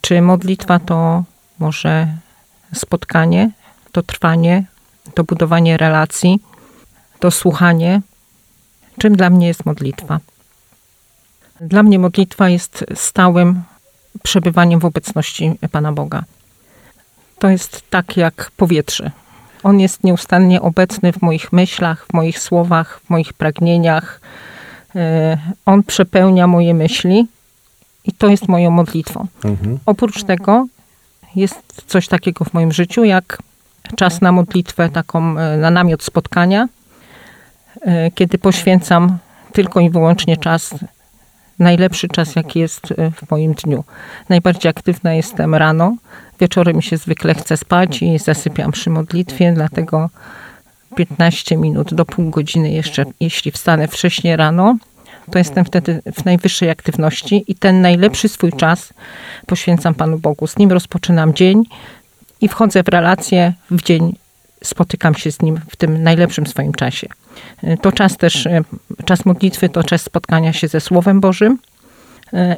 Czy 0.00 0.22
modlitwa 0.22 0.78
to 0.78 1.24
może 1.58 2.08
spotkanie, 2.74 3.50
to 3.92 4.02
trwanie, 4.02 4.64
to 5.14 5.24
budowanie 5.24 5.76
relacji, 5.76 6.40
to 7.18 7.30
słuchanie? 7.30 8.00
Czym 8.98 9.16
dla 9.16 9.30
mnie 9.30 9.46
jest 9.46 9.66
modlitwa? 9.66 10.20
Dla 11.60 11.82
mnie 11.82 11.98
modlitwa 11.98 12.48
jest 12.48 12.84
stałym 12.94 13.62
przebywaniem 14.22 14.80
w 14.80 14.84
obecności 14.84 15.58
Pana 15.72 15.92
Boga. 15.92 16.24
To 17.38 17.48
jest 17.48 17.90
tak 17.90 18.16
jak 18.16 18.50
powietrze. 18.56 19.10
On 19.62 19.80
jest 19.80 20.04
nieustannie 20.04 20.62
obecny 20.62 21.12
w 21.12 21.22
moich 21.22 21.52
myślach, 21.52 22.06
w 22.06 22.14
moich 22.14 22.38
słowach, 22.38 23.00
w 23.04 23.10
moich 23.10 23.32
pragnieniach. 23.32 24.20
E, 24.96 25.38
On 25.66 25.82
przepełnia 25.82 26.46
moje 26.46 26.74
myśli 26.74 27.26
i 28.04 28.12
to 28.12 28.28
jest 28.28 28.48
moją 28.48 28.70
modlitwą. 28.70 29.26
Mhm. 29.44 29.78
Oprócz 29.86 30.24
tego 30.24 30.66
jest 31.36 31.82
coś 31.86 32.08
takiego 32.08 32.44
w 32.44 32.54
moim 32.54 32.72
życiu, 32.72 33.04
jak 33.04 33.38
czas 33.96 34.20
na 34.20 34.32
modlitwę, 34.32 34.88
taką 34.88 35.38
e, 35.38 35.56
na 35.56 35.70
namiot 35.70 36.02
spotkania, 36.02 36.68
e, 37.80 38.10
kiedy 38.10 38.38
poświęcam 38.38 39.18
tylko 39.52 39.80
i 39.80 39.90
wyłącznie 39.90 40.36
czas, 40.36 40.74
najlepszy 41.58 42.08
czas, 42.08 42.36
jaki 42.36 42.58
jest 42.58 42.94
w 43.12 43.30
moim 43.30 43.54
dniu. 43.54 43.84
Najbardziej 44.28 44.70
aktywna 44.70 45.14
jestem 45.14 45.54
rano, 45.54 45.96
wieczorem 46.40 46.82
się 46.82 46.96
zwykle 46.96 47.34
chce 47.34 47.56
spać 47.56 48.02
i 48.02 48.18
zasypiam 48.18 48.72
przy 48.72 48.90
modlitwie, 48.90 49.52
dlatego 49.52 50.10
15 50.96 51.56
minut 51.56 51.94
do 51.94 52.04
pół 52.04 52.30
godziny 52.30 52.70
jeszcze, 52.70 53.04
jeśli 53.20 53.50
wstanę 53.50 53.88
wcześniej 53.88 54.36
rano, 54.36 54.76
to 55.30 55.38
jestem 55.38 55.64
wtedy 55.64 56.02
w 56.14 56.24
najwyższej 56.24 56.70
aktywności 56.70 57.44
i 57.48 57.54
ten 57.54 57.80
najlepszy 57.80 58.28
swój 58.28 58.52
czas 58.52 58.94
poświęcam 59.46 59.94
Panu 59.94 60.18
Bogu. 60.18 60.46
Z 60.46 60.58
Nim 60.58 60.72
rozpoczynam 60.72 61.34
dzień 61.34 61.62
i 62.40 62.48
wchodzę 62.48 62.82
w 62.82 62.88
relację 62.88 63.52
w 63.70 63.82
dzień, 63.82 64.16
spotykam 64.64 65.14
się 65.14 65.32
z 65.32 65.42
Nim 65.42 65.60
w 65.70 65.76
tym 65.76 66.02
najlepszym 66.02 66.46
swoim 66.46 66.72
czasie. 66.72 67.06
To 67.82 67.92
czas 67.92 68.16
też, 68.16 68.48
czas 69.04 69.24
modlitwy 69.24 69.68
to 69.68 69.84
czas 69.84 70.02
spotkania 70.02 70.52
się 70.52 70.68
ze 70.68 70.80
Słowem 70.80 71.20
Bożym 71.20 71.58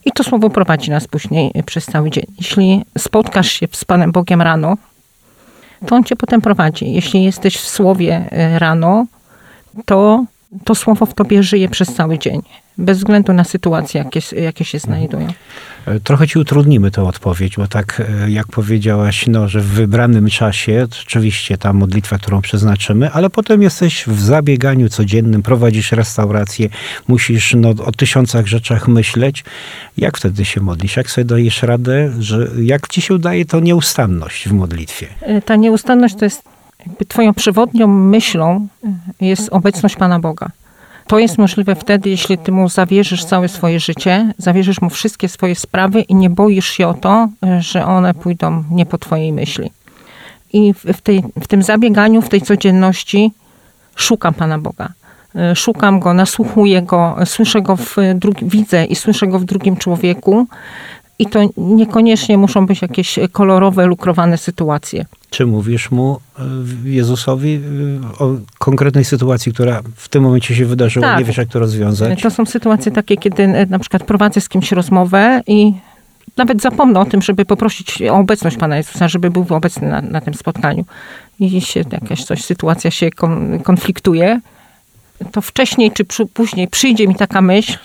i 0.04 0.12
to 0.12 0.24
Słowo 0.24 0.50
prowadzi 0.50 0.90
nas 0.90 1.06
później 1.06 1.52
przez 1.66 1.86
cały 1.86 2.10
dzień. 2.10 2.24
Jeśli 2.38 2.84
spotkasz 2.98 3.52
się 3.52 3.66
z 3.72 3.84
Panem 3.84 4.12
Bogiem 4.12 4.42
rano, 4.42 4.76
to 5.86 5.96
On 5.96 6.04
cię 6.04 6.16
potem 6.16 6.40
prowadzi. 6.40 6.92
Jeśli 6.92 7.24
jesteś 7.24 7.56
w 7.56 7.68
Słowie 7.68 8.28
e, 8.30 8.58
rano, 8.58 9.06
to 9.84 10.24
to 10.64 10.74
słowo 10.74 11.06
w 11.06 11.14
tobie 11.14 11.42
żyje 11.42 11.68
przez 11.68 11.94
cały 11.94 12.18
dzień, 12.18 12.42
bez 12.78 12.98
względu 12.98 13.32
na 13.32 13.44
sytuacje, 13.44 14.04
jakie, 14.04 14.40
jakie 14.40 14.64
się 14.64 14.78
znajdują. 14.78 15.26
E, 15.86 16.00
Trochę 16.00 16.28
ci 16.28 16.38
utrudnimy 16.38 16.90
tę 16.90 17.02
odpowiedź, 17.02 17.56
bo 17.56 17.66
tak 17.66 18.02
e, 18.24 18.30
jak 18.30 18.46
powiedziałaś, 18.46 19.24
no, 19.26 19.48
że 19.48 19.60
w 19.60 19.66
wybranym 19.66 20.28
czasie, 20.28 20.86
oczywiście 21.06 21.58
ta 21.58 21.72
modlitwa, 21.72 22.18
którą 22.18 22.40
przeznaczymy, 22.40 23.10
ale 23.10 23.30
potem 23.30 23.62
jesteś 23.62 24.04
w 24.06 24.20
zabieganiu 24.20 24.88
codziennym, 24.88 25.42
prowadzisz 25.42 25.92
restaurację, 25.92 26.68
musisz 27.08 27.54
no, 27.54 27.68
o 27.68 27.92
tysiącach 27.92 28.46
rzeczach 28.46 28.88
myśleć. 28.88 29.44
Jak 29.96 30.18
wtedy 30.18 30.44
się 30.44 30.60
modlisz? 30.60 30.96
Jak 30.96 31.10
sobie 31.10 31.24
dajesz 31.24 31.62
radę? 31.62 32.10
Że, 32.18 32.48
jak 32.62 32.88
ci 32.88 33.00
się 33.00 33.14
udaje 33.14 33.44
to 33.44 33.60
nieustanność 33.60 34.48
w 34.48 34.52
modlitwie? 34.52 35.06
E, 35.20 35.42
Ta 35.42 35.56
nieustanność 35.56 36.14
to 36.14 36.24
jest 36.24 36.42
jakby 36.86 37.04
twoją 37.04 37.34
przewodnią 37.34 37.86
myślą 37.86 38.68
jest 39.20 39.48
obecność 39.52 39.96
Pana 39.96 40.18
Boga. 40.20 40.50
To 41.08 41.18
jest 41.18 41.38
możliwe 41.38 41.74
wtedy, 41.74 42.10
jeśli 42.10 42.38
ty 42.38 42.52
mu 42.52 42.68
zawierzysz 42.68 43.24
całe 43.24 43.48
swoje 43.48 43.80
życie, 43.80 44.32
zawierzysz 44.38 44.80
mu 44.80 44.90
wszystkie 44.90 45.28
swoje 45.28 45.54
sprawy 45.54 46.00
i 46.00 46.14
nie 46.14 46.30
boisz 46.30 46.66
się 46.66 46.88
o 46.88 46.94
to, 46.94 47.28
e, 47.46 47.62
że 47.62 47.86
one 47.86 48.14
pójdą 48.14 48.64
nie 48.70 48.86
po 48.86 48.98
twojej 48.98 49.32
myśli. 49.32 49.70
I 50.52 50.74
w, 50.74 51.00
tej, 51.00 51.22
w 51.40 51.46
tym 51.46 51.62
zabieganiu, 51.62 52.22
w 52.22 52.28
tej 52.28 52.42
codzienności 52.42 53.32
szukam 53.96 54.34
Pana 54.34 54.58
Boga. 54.58 54.88
E, 55.34 55.56
Szukam 55.56 56.00
go, 56.00 56.14
nasłuchuję 56.14 56.82
go, 56.82 57.16
słyszę 57.24 57.62
go 57.62 57.76
w 57.76 57.96
drugi, 58.14 58.46
widzę 58.46 58.84
i 58.84 58.96
słyszę 58.96 59.26
go 59.26 59.38
w 59.38 59.44
drugim 59.44 59.76
człowieku. 59.76 60.46
I 61.18 61.26
to 61.26 61.40
niekoniecznie 61.56 62.38
muszą 62.38 62.66
być 62.66 62.82
jakieś 62.82 63.18
kolorowe, 63.32 63.86
lukrowane 63.86 64.38
sytuacje. 64.38 65.04
Czy 65.30 65.46
mówisz 65.46 65.90
mu, 65.90 66.20
e, 66.38 66.42
Jezusowi, 66.84 67.60
e, 68.18 68.24
o 68.24 68.36
konkretnej 68.58 69.04
sytuacji, 69.04 69.52
która 69.52 69.82
w 69.96 70.08
tym 70.08 70.22
momencie 70.22 70.54
się 70.54 70.66
wydarzyła, 70.66 71.06
Tak. 71.06 71.18
nie 71.18 71.24
wiesz 71.24 71.36
jak 71.36 71.48
to 71.48 71.58
rozwiązać? 71.58 72.22
To 72.22 72.30
są 72.30 72.46
sytuacje 72.46 72.92
takie, 72.92 73.16
kiedy 73.16 73.42
e, 73.42 73.66
na 73.66 73.78
przykład 73.78 74.04
prowadzę 74.04 74.40
z 74.40 74.48
kimś 74.48 74.72
rozmowę 74.72 75.42
i 75.46 75.72
nawet 76.36 76.62
zapomnę 76.62 77.00
o 77.00 77.04
tym, 77.04 77.22
żeby 77.22 77.44
poprosić 77.44 78.02
o 78.02 78.14
obecność 78.14 78.56
Pana 78.56 78.76
Jezusa, 78.76 79.08
żeby 79.08 79.30
był 79.30 79.46
obecny 79.50 79.88
na, 79.88 80.00
na 80.00 80.20
tym 80.20 80.34
spotkaniu. 80.34 80.84
I 81.40 81.60
się 81.60 81.84
jakaś 81.92 82.24
coś, 82.24 82.44
sytuacja 82.44 82.90
się 82.90 83.10
kon, 83.10 83.58
konfliktuje, 83.58 84.40
to 85.32 85.40
wcześniej 85.40 85.92
czy 85.92 86.04
przy, 86.04 86.26
później 86.26 86.68
przyjdzie 86.68 87.08
mi 87.08 87.14
taka 87.14 87.40
myśl, 87.40 87.78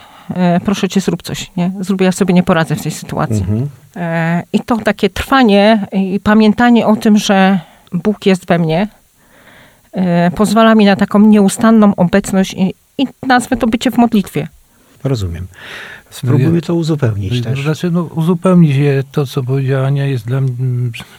proszę 0.66 0.90
cię, 0.90 1.02
zrób 1.02 1.22
coś, 1.22 1.52
nie? 1.58 1.72
Zrób, 1.80 2.02
ja 2.02 2.12
sobie 2.12 2.34
nie 2.34 2.44
poradzę 2.44 2.76
w 2.76 2.82
tej 2.82 2.92
sytuacji. 2.92 3.40
Mhm. 3.40 3.70
E, 3.96 4.44
I 4.54 4.60
to 4.60 4.78
takie 4.78 5.10
trwanie 5.10 5.88
i 5.92 6.20
pamiętanie 6.20 6.88
o 6.88 6.96
tym, 6.96 7.18
że 7.18 7.60
Bóg 7.94 8.26
jest 8.26 8.48
we 8.48 8.60
mnie, 8.60 8.88
e, 9.92 10.32
pozwala 10.32 10.76
mi 10.76 10.86
na 10.86 10.96
taką 10.96 11.20
nieustanną 11.20 11.96
obecność 11.96 12.54
i, 12.54 12.74
i 12.98 13.08
nazwę 13.28 13.58
to 13.58 13.68
bycie 13.68 13.92
w 13.92 13.98
modlitwie. 13.98 14.48
Rozumiem. 15.04 15.48
Spróbujmy 16.10 16.62
to 16.62 16.76
uzupełnić 16.76 17.44
też. 17.44 17.64
Znaczy, 17.64 17.92
no, 17.92 18.04
uzupełnić 18.04 18.76
je 18.76 19.04
to, 19.12 19.26
co 19.26 19.44
powiedziała 19.44 19.88
Ania, 19.88 20.06
jest 20.06 20.26
dla 20.26 20.42
mnie 20.42 20.52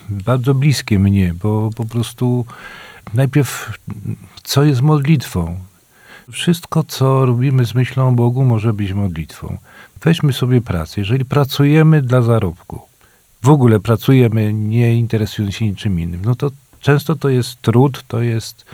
bardzo 0.09 0.55
bliskie 0.55 0.99
mnie, 0.99 1.35
bo 1.43 1.71
po 1.77 1.85
prostu 1.85 2.47
najpierw, 3.15 3.79
co 4.43 4.65
jest 4.65 4.81
modlitwą? 4.83 5.57
Wszystko, 6.33 6.85
co 6.85 7.27
robimy 7.27 7.67
z 7.67 7.75
myślą 7.75 8.09
o 8.09 8.13
Bogu, 8.13 8.45
może 8.45 8.73
być 8.73 8.93
modlitwą. 8.93 9.59
Weźmy 10.05 10.33
sobie 10.33 10.61
pracę. 10.61 11.01
Jeżeli 11.01 11.25
pracujemy 11.25 12.03
dla 12.03 12.23
zarobku, 12.23 12.81
w 13.43 13.49
ogóle 13.49 13.81
pracujemy 13.81 14.53
nie 14.53 14.95
interesując 14.95 15.55
się 15.55 15.65
niczym 15.65 16.01
innym, 16.01 16.21
no 16.25 16.35
to 16.35 16.51
często 16.81 17.17
to 17.17 17.29
jest 17.29 17.63
trud, 17.63 18.05
to 18.09 18.23
jest 18.23 18.65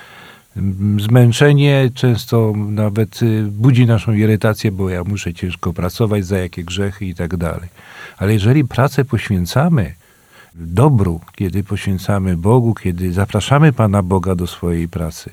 mm, 0.57 1.01
zmęczenie, 1.01 1.91
często 1.95 2.53
nawet 2.57 3.23
y, 3.23 3.43
budzi 3.43 3.87
naszą 3.87 4.13
irytację, 4.13 4.73
bo 4.73 4.91
ja 4.91 5.05
muszę 5.05 5.35
ciężko 5.35 5.73
pracować, 5.73 6.27
za 6.27 6.39
jakie 6.39 6.65
grzechy 6.65 7.07
i 7.07 7.15
tak 7.15 7.37
dalej. 7.37 7.69
Ale 8.19 8.33
jeżeli 8.33 8.65
pracę 8.65 9.05
poświęcamy 9.05 9.95
dobru, 10.55 11.21
kiedy 11.37 11.65
poświęcamy 11.65 12.37
Bogu, 12.37 12.75
kiedy 12.75 13.13
zapraszamy 13.13 13.73
Pana 13.73 14.03
Boga 14.03 14.35
do 14.35 14.47
swojej 14.47 14.89
pracy, 14.89 15.31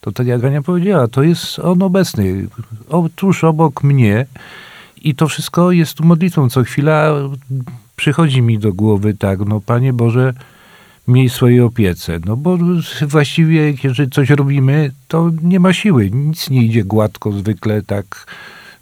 to 0.00 0.12
tak 0.12 0.26
jak 0.26 0.44
Ania 0.44 0.62
powiedziała, 0.62 1.08
to 1.08 1.22
jest 1.22 1.58
On 1.58 1.82
obecny, 1.82 2.48
o, 2.88 3.08
tuż 3.16 3.44
obok 3.44 3.82
mnie 3.82 4.26
i 5.02 5.14
to 5.14 5.28
wszystko 5.28 5.72
jest 5.72 6.00
modlitwą. 6.00 6.50
Co 6.50 6.62
chwila 6.64 7.14
przychodzi 7.96 8.42
mi 8.42 8.58
do 8.58 8.72
głowy 8.72 9.14
tak, 9.14 9.38
no 9.38 9.60
Panie 9.60 9.92
Boże, 9.92 10.34
miej 11.08 11.28
swojej 11.28 11.60
opiece. 11.60 12.20
No 12.24 12.36
bo 12.36 12.58
właściwie, 13.02 13.74
jeżeli 13.84 14.10
coś 14.10 14.30
robimy, 14.30 14.92
to 15.08 15.30
nie 15.42 15.60
ma 15.60 15.72
siły. 15.72 16.10
Nic 16.10 16.50
nie 16.50 16.62
idzie 16.62 16.84
gładko 16.84 17.32
zwykle 17.32 17.82
tak. 17.82 18.26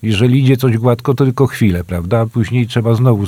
Jeżeli 0.04 0.40
idzie 0.40 0.56
coś 0.56 0.78
gładko, 0.78 1.14
to 1.14 1.24
tylko 1.24 1.46
chwilę, 1.46 1.84
prawda? 1.84 2.26
Później 2.26 2.66
trzeba 2.66 2.94
znowu 2.94 3.24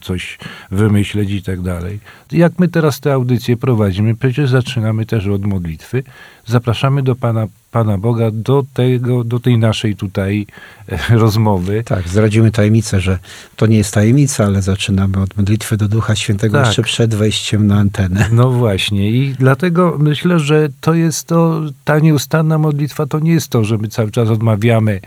coś 0.00 0.38
wymyśleć 0.70 1.30
i 1.30 1.42
tak 1.42 1.60
dalej. 1.60 1.98
Jak 2.32 2.58
my 2.58 2.68
teraz 2.68 3.00
te 3.00 3.12
audycje 3.12 3.56
prowadzimy, 3.56 4.16
przecież 4.16 4.50
zaczynamy 4.50 5.06
też 5.06 5.26
od 5.26 5.44
modlitwy. 5.46 6.02
Zapraszamy 6.46 7.02
do 7.02 7.16
Pana, 7.16 7.46
Pana 7.70 7.98
Boga 7.98 8.30
do, 8.30 8.64
tego, 8.74 9.24
do 9.24 9.40
tej 9.40 9.58
naszej 9.58 9.96
tutaj 9.96 10.46
e, 10.88 10.98
rozmowy. 11.18 11.82
Tak, 11.84 12.08
zdradzimy 12.08 12.50
tajemnicę, 12.50 13.00
że 13.00 13.18
to 13.56 13.66
nie 13.66 13.76
jest 13.76 13.94
tajemnica, 13.94 14.44
ale 14.44 14.62
zaczynamy 14.62 15.20
od 15.20 15.36
modlitwy 15.36 15.76
do 15.76 15.88
Ducha 15.88 16.16
Świętego 16.16 16.58
Tak. 16.58 16.66
jeszcze 16.66 16.82
przed 16.82 17.14
wejściem 17.14 17.66
na 17.66 17.78
antenę. 17.78 18.28
No 18.32 18.50
właśnie 18.50 19.10
i 19.10 19.34
dlatego 19.38 19.96
myślę, 19.98 20.38
że 20.38 20.68
to 20.80 20.94
jest 20.94 21.26
to, 21.26 21.60
ta 21.84 21.98
nieustanna 21.98 22.58
modlitwa 22.58 23.06
to 23.06 23.18
nie 23.18 23.32
jest 23.32 23.48
to, 23.48 23.64
że 23.64 23.78
my 23.78 23.88
cały 23.88 24.10
czas 24.10 24.28
odmawiamy 24.28 25.00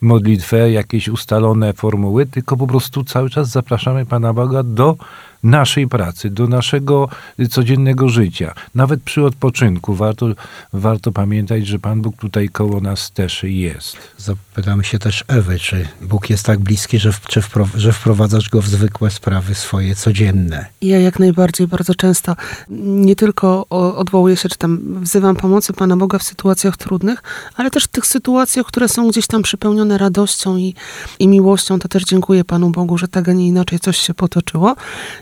modlitwę, 0.00 0.70
jakieś 0.70 1.08
ustalone 1.08 1.72
formuły, 1.72 2.26
tylko 2.26 2.56
po 2.56 2.66
prostu 2.66 3.04
cały 3.04 3.30
czas 3.30 3.48
zapraszamy 3.48 4.06
Pana 4.06 4.32
Boga 4.32 4.62
do 4.62 4.96
naszej 5.42 5.88
pracy, 5.88 6.30
do 6.30 6.46
naszego 6.46 7.08
codziennego 7.50 8.08
życia. 8.08 8.54
Nawet 8.74 9.02
przy 9.02 9.24
odpoczynku 9.24 9.94
warto, 9.94 10.26
warto 10.72 11.12
pamiętać, 11.12 11.66
że 11.66 11.78
Pan 11.78 12.02
Bóg 12.02 12.16
tutaj 12.16 12.48
koło 12.48 12.80
nas 12.80 13.10
też 13.10 13.42
jest. 13.42 13.96
Zapytamy 14.18 14.84
się 14.84 14.98
też 14.98 15.24
Ewy, 15.28 15.58
czy 15.58 15.88
Bóg 16.02 16.30
jest 16.30 16.46
tak 16.46 16.58
bliski, 16.58 16.98
że, 16.98 17.12
czy 17.28 17.42
wpro, 17.42 17.68
że 17.74 17.92
wprowadzasz 17.92 18.48
go 18.48 18.62
w 18.62 18.68
zwykłe 18.68 19.10
sprawy 19.10 19.54
swoje 19.54 19.94
codzienne? 19.94 20.66
Ja 20.82 21.00
jak 21.00 21.18
najbardziej, 21.18 21.66
bardzo 21.66 21.94
często 21.94 22.36
nie 22.70 23.16
tylko 23.16 23.66
odwołuję 23.96 24.36
się, 24.36 24.48
czy 24.48 24.58
tam 24.58 24.80
wzywam 25.00 25.36
pomocy 25.36 25.72
Pana 25.72 25.96
Boga 25.96 26.18
w 26.18 26.22
sytuacjach 26.22 26.76
trudnych, 26.76 27.22
ale 27.56 27.70
też 27.70 27.84
w 27.84 27.88
tych 27.88 28.06
sytuacjach, 28.06 28.66
które 28.66 28.88
są 28.88 29.08
gdzieś 29.08 29.26
tam 29.26 29.42
przypełnione 29.42 29.98
radością 29.98 30.56
i, 30.56 30.74
i 31.18 31.28
miłością, 31.28 31.78
to 31.78 31.88
też 31.88 32.04
dziękuję 32.04 32.44
Panu 32.44 32.70
Bogu, 32.70 32.98
że 32.98 33.08
tak, 33.08 33.28
a 33.28 33.32
nie 33.32 33.48
inaczej 33.48 33.78
coś 33.78 33.98
się 33.98 34.14
potoczyło. 34.14 34.76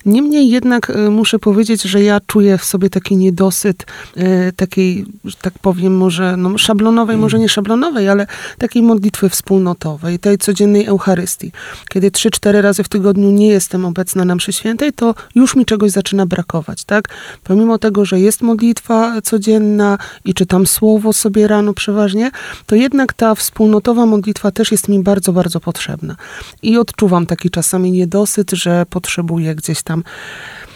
Niemniej 0.09 0.51
jednak 0.51 0.91
y, 0.91 1.11
muszę 1.11 1.39
powiedzieć, 1.39 1.83
że 1.83 2.03
ja 2.03 2.21
czuję 2.27 2.59
w 2.59 2.65
sobie 2.65 2.91
taki 2.91 3.17
niedosyt 3.17 3.87
y, 4.17 4.53
takiej, 4.57 5.07
że 5.25 5.37
tak 5.43 5.59
powiem, 5.59 5.97
może 5.97 6.37
no, 6.37 6.59
szablonowej, 6.59 7.17
może 7.17 7.39
nie 7.39 7.49
szablonowej, 7.49 8.09
ale 8.09 8.27
takiej 8.59 8.83
modlitwy 8.83 9.29
wspólnotowej, 9.29 10.19
tej 10.19 10.39
codziennej 10.39 10.87
Eucharystii. 10.87 11.53
Kiedy 11.89 12.11
trzy, 12.11 12.31
cztery 12.31 12.63
razy 12.63 12.83
w 12.83 12.89
tygodniu 12.89 13.31
nie 13.31 13.49
jestem 13.49 13.85
obecna 13.85 14.25
na 14.25 14.35
mszy 14.35 14.53
świętej, 14.53 14.93
to 14.93 15.15
już 15.35 15.57
mi 15.57 15.65
czegoś 15.65 15.91
zaczyna 15.91 16.27
brakować, 16.27 16.85
tak? 16.85 17.09
Pomimo 17.45 17.79
tego, 17.79 18.05
że 18.05 18.21
jest 18.21 18.43
modlitwa 18.43 19.21
codzienna 19.21 19.99
i 20.25 20.35
czytam 20.35 20.67
słowo 20.67 21.13
sobie 21.13 21.49
rano 21.49 21.75
przeważnie, 21.75 22.31
to 22.67 22.75
jednak 22.75 23.13
ta 23.13 23.35
wspólnotowa 23.35 24.07
modlitwa 24.07 24.51
też 24.51 24.73
jest 24.73 24.89
mi 24.89 25.03
bardzo, 25.03 25.33
bardzo 25.33 25.61
potrzebna. 25.61 26.17
I 26.63 26.79
odczuwam 26.79 27.27
taki 27.27 27.51
czasami 27.51 27.93
niedosyt, 27.93 28.51
że 28.51 28.87
potrzebuję 28.91 29.55
gdzieś 29.55 29.83
tam 29.83 29.98
program. 30.03 30.68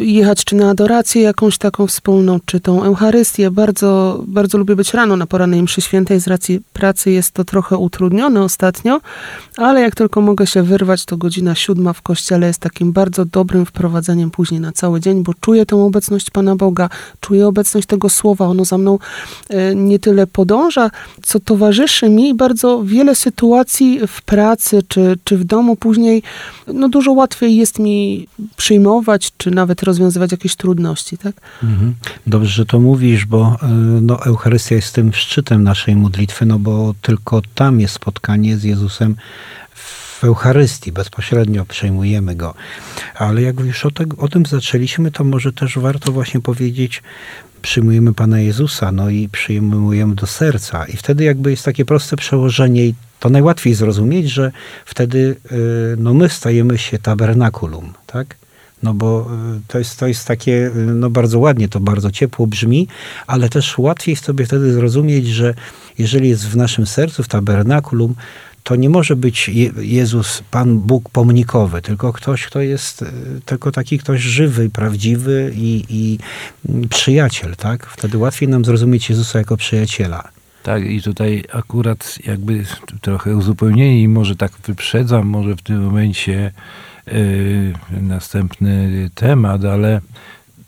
Jechać 0.00 0.44
czy 0.44 0.56
na 0.56 0.70
adorację 0.70 1.22
jakąś 1.22 1.58
taką 1.58 1.86
wspólną, 1.86 2.38
czy 2.44 2.60
tą 2.60 2.84
Eucharystię. 2.84 3.50
Bardzo, 3.50 4.20
bardzo 4.26 4.58
lubię 4.58 4.76
być 4.76 4.94
rano 4.94 5.16
na 5.16 5.26
porannej 5.26 5.62
mszy 5.62 5.80
świętej. 5.80 6.20
Z 6.20 6.26
racji 6.26 6.60
pracy 6.72 7.10
jest 7.10 7.30
to 7.30 7.44
trochę 7.44 7.76
utrudnione 7.76 8.42
ostatnio, 8.42 9.00
ale 9.56 9.80
jak 9.80 9.94
tylko 9.94 10.20
mogę 10.20 10.46
się 10.46 10.62
wyrwać, 10.62 11.04
to 11.04 11.16
godzina 11.16 11.54
siódma 11.54 11.92
w 11.92 12.02
kościele 12.02 12.46
jest 12.46 12.60
takim 12.60 12.92
bardzo 12.92 13.24
dobrym 13.24 13.66
wprowadzeniem 13.66 14.30
później 14.30 14.60
na 14.60 14.72
cały 14.72 15.00
dzień, 15.00 15.22
bo 15.22 15.32
czuję 15.40 15.66
tą 15.66 15.86
obecność 15.86 16.30
Pana 16.30 16.56
Boga, 16.56 16.88
czuję 17.20 17.46
obecność 17.46 17.86
tego 17.86 18.08
słowa. 18.08 18.46
Ono 18.46 18.64
za 18.64 18.78
mną 18.78 18.98
y, 19.50 19.74
nie 19.74 19.98
tyle 19.98 20.26
podąża, 20.26 20.90
co 21.22 21.40
towarzyszy 21.40 22.08
mi 22.08 22.34
bardzo 22.34 22.82
wiele 22.84 23.14
sytuacji 23.14 24.00
w 24.08 24.22
pracy 24.22 24.82
czy, 24.88 25.18
czy 25.24 25.36
w 25.36 25.44
domu 25.44 25.76
później 25.76 26.22
no 26.66 26.88
dużo 26.88 27.12
łatwiej 27.12 27.56
jest 27.56 27.78
mi 27.78 28.26
przyjmować, 28.56 29.32
czy 29.38 29.50
nawet 29.50 29.82
rozwiązywać 29.82 30.32
jakieś 30.32 30.56
trudności, 30.56 31.18
tak? 31.18 31.34
Mhm. 31.62 31.94
Dobrze, 32.26 32.50
że 32.50 32.66
to 32.66 32.80
mówisz, 32.80 33.26
bo 33.26 33.56
e, 33.62 33.68
no, 34.02 34.24
Eucharystia 34.24 34.74
jest 34.74 34.94
tym 34.94 35.12
szczytem 35.12 35.62
naszej 35.62 35.96
modlitwy, 35.96 36.46
no 36.46 36.58
bo 36.58 36.94
tylko 37.02 37.42
tam 37.54 37.80
jest 37.80 37.94
spotkanie 37.94 38.56
z 38.56 38.64
Jezusem 38.64 39.16
w 39.74 40.24
Eucharystii, 40.24 40.92
bezpośrednio 40.92 41.64
przejmujemy 41.64 42.36
Go. 42.36 42.54
Ale 43.14 43.42
jak 43.42 43.60
już 43.60 43.86
o, 43.86 43.90
te, 43.90 44.04
o 44.18 44.28
tym 44.28 44.46
zaczęliśmy, 44.46 45.10
to 45.10 45.24
może 45.24 45.52
też 45.52 45.78
warto 45.78 46.12
właśnie 46.12 46.40
powiedzieć, 46.40 47.02
przyjmujemy 47.62 48.14
Pana 48.14 48.40
Jezusa, 48.40 48.92
no 48.92 49.10
i 49.10 49.28
przyjmujemy 49.28 50.14
do 50.14 50.26
serca. 50.26 50.86
I 50.86 50.96
wtedy 50.96 51.24
jakby 51.24 51.50
jest 51.50 51.64
takie 51.64 51.84
proste 51.84 52.16
przełożenie 52.16 52.86
i 52.86 52.94
to 53.20 53.30
najłatwiej 53.30 53.74
zrozumieć, 53.74 54.30
że 54.30 54.52
wtedy 54.84 55.36
y, 55.52 55.96
no 55.98 56.14
my 56.14 56.28
stajemy 56.28 56.78
się 56.78 56.98
tabernakulum, 56.98 57.92
tak? 58.06 58.36
No 58.84 58.94
bo 58.94 59.26
y, 59.56 59.60
to 59.68 59.78
jest, 59.78 59.98
to 59.98 60.06
jest 60.06 60.26
takie, 60.26 60.52
y, 60.52 60.72
no 60.74 61.10
bardzo 61.10 61.38
ładnie, 61.38 61.68
to 61.68 61.80
bardzo 61.80 62.10
ciepło 62.10 62.46
brzmi, 62.46 62.88
ale 63.26 63.48
też 63.48 63.78
łatwiej 63.78 64.16
sobie 64.16 64.46
wtedy 64.46 64.72
zrozumieć, 64.72 65.26
że 65.26 65.54
jeżeli 65.98 66.28
jest 66.28 66.48
w 66.48 66.56
naszym 66.56 66.86
sercu, 66.86 67.22
w 67.22 67.28
tabernakulum, 67.28 68.14
to 68.62 68.76
nie 68.76 68.90
może 68.90 69.16
być 69.16 69.50
Jezus, 69.78 70.42
Pan 70.50 70.78
Bóg 70.78 71.08
pomnikowy, 71.10 71.82
tylko 71.82 72.12
ktoś, 72.12 72.46
kto 72.46 72.60
jest, 72.60 73.02
y, 73.02 73.06
tylko 73.44 73.72
taki 73.72 73.98
ktoś 73.98 74.20
żywy, 74.20 74.70
prawdziwy 74.70 75.52
i, 75.56 75.84
i 75.88 76.18
mm, 76.68 76.88
przyjaciel, 76.88 77.56
tak? 77.56 77.86
Wtedy 77.86 78.18
łatwiej 78.18 78.48
nam 78.48 78.64
zrozumieć 78.64 79.10
Jezusa 79.10 79.38
jako 79.38 79.56
przyjaciela. 79.56 80.28
Tak, 80.62 80.86
i 80.86 81.02
tutaj 81.02 81.44
akurat 81.52 82.18
jakby 82.26 82.64
trochę 83.00 83.36
uzupełnienie 83.36 84.02
i 84.02 84.08
może 84.08 84.36
tak 84.36 84.52
wyprzedzam, 84.66 85.26
może 85.26 85.56
w 85.56 85.62
tym 85.62 85.84
momencie 85.84 86.52
następny 87.90 89.10
temat, 89.14 89.64
ale 89.64 90.00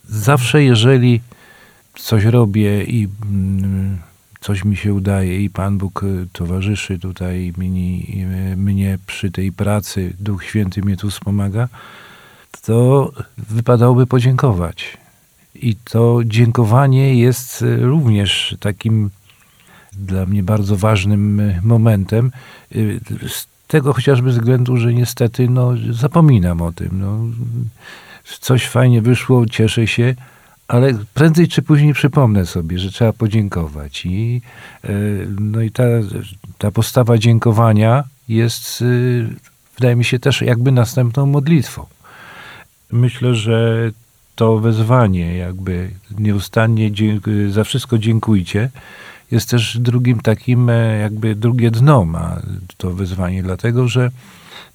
zawsze 0.09 0.63
jeżeli 0.63 1.21
coś 1.95 2.25
robię 2.25 2.85
i 2.85 3.01
yy, 3.01 3.09
coś 4.41 4.65
mi 4.65 4.77
się 4.77 4.95
udaje 4.95 5.41
i 5.41 5.51
Pan 5.51 5.79
Bóg 5.79 6.03
y, 6.03 6.27
towarzyszy 6.33 6.99
tutaj 6.99 7.53
mnie, 7.57 8.01
mnie 8.57 8.99
przy 9.07 9.31
tej 9.31 9.53
pracy, 9.53 10.15
Duch 10.21 10.45
Święty 10.45 10.83
mnie 10.83 10.97
tu 10.97 11.11
wspomaga, 11.11 11.69
to 12.63 13.13
wypadałoby 13.39 14.07
podziękować. 14.07 14.99
I 15.55 15.77
to 15.77 16.21
dziękowanie 16.25 17.15
jest 17.15 17.63
y, 17.63 17.77
również 17.77 18.57
takim 18.61 19.11
dla 19.93 20.27
mnie 20.27 20.43
bardzo 20.43 20.77
ważnym 20.77 21.43
momentem. 21.63 22.31
Tego 23.67 23.93
chociażby 23.93 24.31
względu, 24.31 24.77
że 24.77 24.95
niestety 24.95 25.49
no, 25.49 25.73
zapominam 25.91 26.63
o 26.63 26.73
tym. 26.73 26.89
No, 26.93 27.19
coś 28.41 28.69
fajnie 28.69 29.03
wyszło, 29.03 29.47
cieszę 29.47 29.87
się, 29.87 30.15
ale 30.69 30.95
prędzej 31.15 31.49
czy 31.49 31.63
później 31.63 31.95
przypomnę 31.95 32.47
sobie, 32.47 32.79
że 32.79 32.91
trzeba 32.91 33.13
podziękować. 33.13 34.07
I, 34.07 34.41
e, 34.85 34.91
no 35.41 35.61
i 35.61 35.71
ta, 35.71 35.85
ta 36.59 36.71
postawa 36.71 37.19
dziękowania 37.19 38.05
jest, 38.29 38.85
wydaje 39.75 39.97
mi 39.97 40.05
się, 40.05 40.19
też 40.19 40.43
jakby 40.43 40.73
następną 40.73 41.27
modlitwą. 41.27 41.87
Myślę, 42.93 43.35
że 43.35 43.91
to 44.37 44.59
wezwanie, 44.59 45.37
jakby 45.37 45.91
nieustannie 46.19 46.91
za 47.51 47.65
wszystko 47.65 47.99
dziękujcie, 47.99 48.71
jest 49.31 49.51
też 49.51 49.79
drugim 49.79 50.21
takim, 50.21 50.71
e, 50.71 50.99
jakby 50.99 51.35
drugie 51.35 51.71
dno 51.71 52.05
ma 52.05 52.41
to 52.77 52.91
wyzwanie, 52.91 53.43
dlatego 53.43 53.89
że 53.89 54.11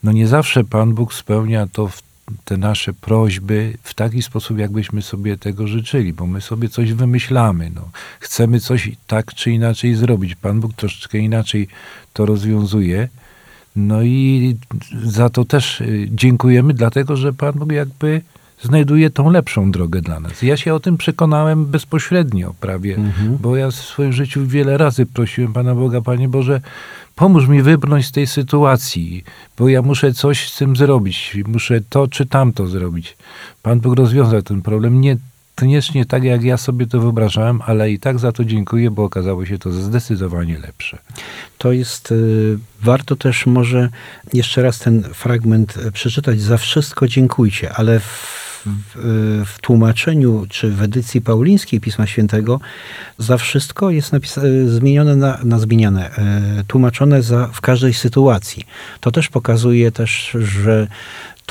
no 0.03 0.11
nie 0.11 0.27
zawsze 0.27 0.63
Pan 0.63 0.93
Bóg 0.93 1.13
spełnia 1.13 1.67
to 1.67 1.89
te 2.45 2.57
nasze 2.57 2.93
prośby 2.93 3.77
w 3.83 3.93
taki 3.93 4.21
sposób, 4.21 4.57
jakbyśmy 4.57 5.01
sobie 5.01 5.37
tego 5.37 5.67
życzyli, 5.67 6.13
bo 6.13 6.27
my 6.27 6.41
sobie 6.41 6.69
coś 6.69 6.93
wymyślamy. 6.93 7.71
No. 7.75 7.89
Chcemy 8.19 8.59
coś 8.59 8.91
tak 9.07 9.33
czy 9.33 9.51
inaczej 9.51 9.95
zrobić. 9.95 10.35
Pan 10.35 10.59
Bóg 10.59 10.73
troszeczkę 10.73 11.17
inaczej 11.17 11.67
to 12.13 12.25
rozwiązuje. 12.25 13.09
No 13.75 14.03
i 14.03 14.55
za 15.03 15.29
to 15.29 15.45
też 15.45 15.81
e, 15.81 15.85
dziękujemy, 16.09 16.73
dlatego 16.73 17.17
że 17.17 17.33
Pan 17.33 17.53
Bóg 17.53 17.71
jakby 17.71 18.21
znajduje 18.63 19.09
tą 19.09 19.29
lepszą 19.29 19.71
drogę 19.71 20.01
dla 20.01 20.19
nas. 20.19 20.41
Ja 20.41 20.57
się 20.57 20.73
o 20.73 20.79
tym 20.79 20.97
przekonałem 20.97 21.65
bezpośrednio 21.65 22.53
prawie, 22.59 22.95
mhm. 22.95 23.37
bo 23.37 23.55
ja 23.55 23.71
w 23.71 23.75
swoim 23.75 24.13
życiu 24.13 24.47
wiele 24.47 24.77
razy 24.77 25.05
prosiłem 25.05 25.53
Pana 25.53 25.75
Boga, 25.75 26.01
Panie 26.01 26.29
Boże, 26.29 26.61
pomóż 27.15 27.47
mi 27.47 27.61
wybrnąć 27.61 28.05
z 28.05 28.11
tej 28.11 28.27
sytuacji, 28.27 29.23
bo 29.57 29.69
ja 29.69 29.81
muszę 29.81 30.13
coś 30.13 30.49
z 30.49 30.57
tym 30.57 30.75
zrobić, 30.75 31.37
muszę 31.47 31.81
to 31.89 32.07
czy 32.07 32.25
tamto 32.25 32.67
zrobić. 32.67 33.17
Pan 33.63 33.79
Bóg 33.79 33.95
rozwiązał 33.95 34.41
ten 34.41 34.61
problem. 34.61 35.01
Nie 35.01 35.17
koniecznie 35.55 36.05
tak, 36.05 36.23
jak 36.23 36.43
ja 36.43 36.57
sobie 36.57 36.87
to 36.87 36.99
wyobrażałem, 36.99 37.61
ale 37.65 37.91
i 37.91 37.99
tak 37.99 38.19
za 38.19 38.31
to 38.31 38.45
dziękuję, 38.45 38.91
bo 38.91 39.03
okazało 39.03 39.45
się 39.45 39.57
to 39.57 39.71
zdecydowanie 39.71 40.59
lepsze. 40.59 40.97
To 41.57 41.71
jest, 41.71 42.11
y, 42.11 42.57
warto 42.81 43.15
też 43.15 43.45
może 43.45 43.89
jeszcze 44.33 44.61
raz 44.61 44.79
ten 44.79 45.03
fragment 45.03 45.77
przeczytać. 45.93 46.41
Za 46.41 46.57
wszystko 46.57 47.07
dziękujcie, 47.07 47.73
ale 47.73 47.99
w 47.99 48.50
w, 48.65 49.43
w, 49.45 49.59
tłumaczeniu, 49.61 50.45
czy 50.49 50.71
w 50.71 50.81
edycji 50.81 51.21
paulińskiej 51.21 51.79
Pisma 51.79 52.07
Świętego 52.07 52.59
za 53.17 53.37
wszystko 53.37 53.89
jest 53.89 54.13
napisa- 54.13 54.67
zmienione 54.67 55.15
na, 55.15 55.39
na 55.43 55.59
zmieniane, 55.59 56.11
e, 56.17 56.63
tłumaczone 56.67 57.23
za, 57.23 57.47
w 57.47 57.61
każdej 57.61 57.93
sytuacji. 57.93 58.65
To 58.99 59.11
też 59.11 59.29
pokazuje 59.29 59.91
też, 59.91 60.37
że 60.39 60.87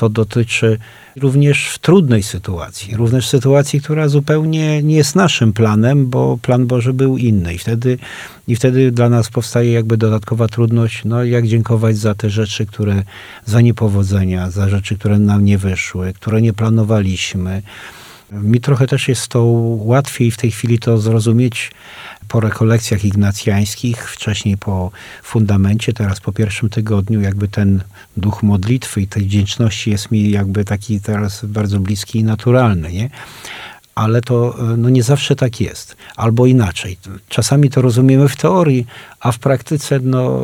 to 0.01 0.09
dotyczy 0.09 0.77
również 1.15 1.69
w 1.69 1.79
trudnej 1.79 2.23
sytuacji, 2.23 2.95
również 2.95 3.27
w 3.27 3.29
sytuacji, 3.29 3.81
która 3.81 4.07
zupełnie 4.07 4.83
nie 4.83 4.95
jest 4.95 5.15
naszym 5.15 5.53
planem, 5.53 6.09
bo 6.09 6.37
plan 6.41 6.67
Boży 6.67 6.93
był 6.93 7.17
inny. 7.17 7.53
I 7.53 7.57
wtedy, 7.57 7.97
i 8.47 8.55
wtedy 8.55 8.91
dla 8.91 9.09
nas 9.09 9.29
powstaje 9.29 9.71
jakby 9.71 9.97
dodatkowa 9.97 10.47
trudność, 10.47 11.01
no 11.05 11.23
jak 11.23 11.47
dziękować 11.47 11.97
za 11.97 12.15
te 12.15 12.29
rzeczy, 12.29 12.65
które, 12.65 13.03
za 13.45 13.61
niepowodzenia, 13.61 14.51
za 14.51 14.69
rzeczy, 14.69 14.97
które 14.97 15.19
nam 15.19 15.45
nie 15.45 15.57
wyszły, 15.57 16.13
które 16.13 16.41
nie 16.41 16.53
planowaliśmy. 16.53 17.61
Mi 18.31 18.59
trochę 18.61 18.87
też 18.87 19.07
jest 19.07 19.27
to 19.27 19.43
łatwiej 19.77 20.31
w 20.31 20.37
tej 20.37 20.51
chwili 20.51 20.79
to 20.79 20.97
zrozumieć 20.97 21.71
po 22.31 22.39
rekolekcjach 22.39 23.05
ignacjańskich, 23.05 24.09
wcześniej 24.09 24.57
po 24.57 24.91
fundamencie, 25.23 25.93
teraz 25.93 26.19
po 26.19 26.31
pierwszym 26.31 26.69
tygodniu, 26.69 27.21
jakby 27.21 27.47
ten 27.47 27.83
duch 28.17 28.43
modlitwy 28.43 29.01
i 29.01 29.07
tej 29.07 29.23
wdzięczności 29.23 29.91
jest 29.91 30.11
mi 30.11 30.31
jakby 30.31 30.65
taki 30.65 31.01
teraz 31.01 31.45
bardzo 31.45 31.79
bliski 31.79 32.19
i 32.19 32.23
naturalny, 32.23 32.91
nie? 32.91 33.09
ale 33.95 34.21
to 34.21 34.55
no 34.77 34.89
nie 34.89 35.03
zawsze 35.03 35.35
tak 35.35 35.61
jest. 35.61 35.95
Albo 36.15 36.45
inaczej. 36.45 36.97
Czasami 37.29 37.69
to 37.69 37.81
rozumiemy 37.81 38.27
w 38.27 38.35
teorii, 38.35 38.85
a 39.19 39.31
w 39.31 39.39
praktyce 39.39 39.99
no, 39.99 40.41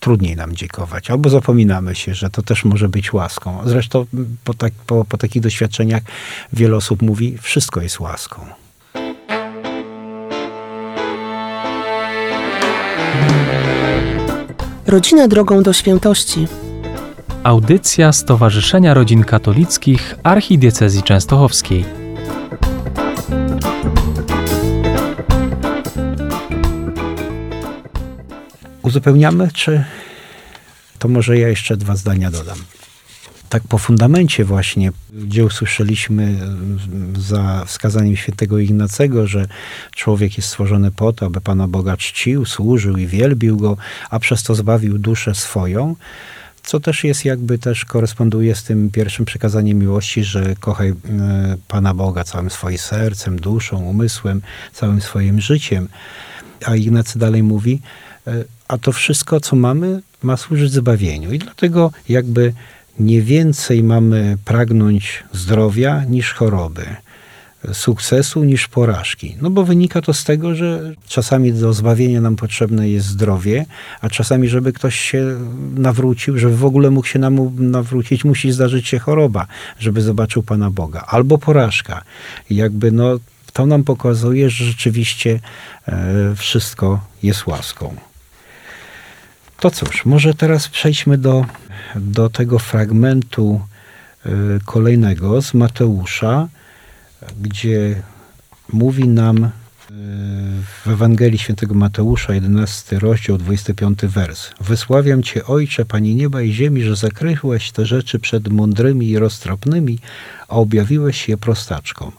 trudniej 0.00 0.36
nam 0.36 0.56
dziękować. 0.56 1.10
Albo 1.10 1.30
zapominamy 1.30 1.94
się, 1.94 2.14
że 2.14 2.30
to 2.30 2.42
też 2.42 2.64
może 2.64 2.88
być 2.88 3.12
łaską. 3.12 3.58
Zresztą 3.64 4.06
po, 4.44 4.54
tak, 4.54 4.72
po, 4.72 5.04
po 5.04 5.18
takich 5.18 5.42
doświadczeniach 5.42 6.02
wiele 6.52 6.76
osób 6.76 7.02
mówi, 7.02 7.38
wszystko 7.38 7.80
jest 7.80 8.00
łaską. 8.00 8.60
Rodzina 14.90 15.28
drogą 15.28 15.62
do 15.62 15.72
świętości. 15.72 16.46
Audycja 17.42 18.12
Stowarzyszenia 18.12 18.94
Rodzin 18.94 19.24
Katolickich 19.24 20.14
Archidiecezji 20.22 21.02
Częstochowskiej. 21.02 21.84
Uzupełniamy, 28.82 29.48
czy 29.54 29.84
to 30.98 31.08
może 31.08 31.38
ja 31.38 31.48
jeszcze 31.48 31.76
dwa 31.76 31.96
zdania 31.96 32.30
dodam. 32.30 32.58
Tak 33.50 33.62
po 33.68 33.78
fundamencie 33.78 34.44
właśnie, 34.44 34.92
gdzie 35.12 35.44
usłyszeliśmy 35.44 36.38
za 37.18 37.64
wskazaniem 37.64 38.16
świętego 38.16 38.58
Ignacego, 38.58 39.26
że 39.26 39.46
człowiek 39.94 40.36
jest 40.36 40.48
stworzony 40.48 40.90
po 40.90 41.12
to, 41.12 41.26
aby 41.26 41.40
Pana 41.40 41.68
Boga 41.68 41.96
czcił, 41.96 42.44
służył 42.44 42.96
i 42.96 43.06
wielbił 43.06 43.56
Go, 43.56 43.76
a 44.10 44.18
przez 44.18 44.42
to 44.42 44.54
zbawił 44.54 44.98
duszę 44.98 45.34
swoją, 45.34 45.96
co 46.62 46.80
też 46.80 47.04
jest 47.04 47.24
jakby 47.24 47.58
też 47.58 47.84
koresponduje 47.84 48.54
z 48.54 48.64
tym 48.64 48.90
pierwszym 48.90 49.24
przekazaniem 49.24 49.78
miłości, 49.78 50.24
że 50.24 50.54
kochaj 50.60 50.88
e, 50.88 50.94
Pana 51.68 51.94
Boga 51.94 52.24
całym 52.24 52.50
swoim 52.50 52.78
sercem, 52.78 53.40
duszą, 53.40 53.76
umysłem, 53.82 54.42
całym 54.72 55.00
swoim 55.00 55.40
życiem. 55.40 55.88
A 56.66 56.76
Ignacy 56.76 57.18
dalej 57.18 57.42
mówi, 57.42 57.80
e, 58.26 58.44
a 58.68 58.78
to 58.78 58.92
wszystko, 58.92 59.40
co 59.40 59.56
mamy, 59.56 60.02
ma 60.22 60.36
służyć 60.36 60.72
zbawieniu. 60.72 61.32
I 61.32 61.38
dlatego 61.38 61.92
jakby 62.08 62.52
nie 62.98 63.22
więcej 63.22 63.82
mamy 63.82 64.38
pragnąć 64.44 65.24
zdrowia 65.32 66.04
niż 66.04 66.32
choroby, 66.32 66.86
sukcesu 67.72 68.44
niż 68.44 68.68
porażki. 68.68 69.36
No 69.42 69.50
bo 69.50 69.64
wynika 69.64 70.02
to 70.02 70.14
z 70.14 70.24
tego, 70.24 70.54
że 70.54 70.94
czasami 71.08 71.52
do 71.52 71.72
zbawienia 71.72 72.20
nam 72.20 72.36
potrzebne 72.36 72.88
jest 72.88 73.06
zdrowie, 73.06 73.66
a 74.00 74.08
czasami, 74.08 74.48
żeby 74.48 74.72
ktoś 74.72 75.00
się 75.00 75.36
nawrócił, 75.74 76.38
żeby 76.38 76.56
w 76.56 76.64
ogóle 76.64 76.90
mógł 76.90 77.06
się 77.06 77.18
nam 77.18 77.50
nawrócić, 77.58 78.24
musi 78.24 78.52
zdarzyć 78.52 78.88
się 78.88 78.98
choroba, 78.98 79.46
żeby 79.78 80.02
zobaczył 80.02 80.42
Pana 80.42 80.70
Boga. 80.70 81.04
Albo 81.06 81.38
porażka. 81.38 82.02
Jakby 82.50 82.92
no, 82.92 83.18
to 83.52 83.66
nam 83.66 83.84
pokazuje, 83.84 84.50
że 84.50 84.64
rzeczywiście 84.64 85.40
e, 85.88 86.34
wszystko 86.36 87.00
jest 87.22 87.46
łaską. 87.46 88.09
To 89.60 89.70
cóż, 89.70 90.04
może 90.04 90.34
teraz 90.34 90.68
przejdźmy 90.68 91.18
do, 91.18 91.44
do 91.96 92.30
tego 92.30 92.58
fragmentu 92.58 93.60
y, 94.26 94.30
kolejnego 94.64 95.42
z 95.42 95.54
Mateusza, 95.54 96.48
gdzie 97.40 98.02
mówi 98.72 99.08
nam 99.08 99.44
y, 99.44 99.50
w 100.84 100.88
Ewangelii 100.88 101.38
Świętego 101.38 101.74
Mateusza, 101.74 102.34
11 102.34 102.98
rozdział, 102.98 103.38
25 103.38 103.98
wers. 104.02 104.50
Wysławiam 104.60 105.22
Cię, 105.22 105.46
Ojcze, 105.46 105.84
Panie 105.84 106.14
nieba 106.14 106.42
i 106.42 106.52
ziemi, 106.52 106.82
że 106.82 106.96
zakryłeś 106.96 107.72
te 107.72 107.86
rzeczy 107.86 108.18
przed 108.18 108.48
mądrymi 108.48 109.08
i 109.08 109.18
roztropnymi, 109.18 109.98
a 110.48 110.54
objawiłeś 110.54 111.28
je 111.28 111.36
prostaczkom. 111.36 112.12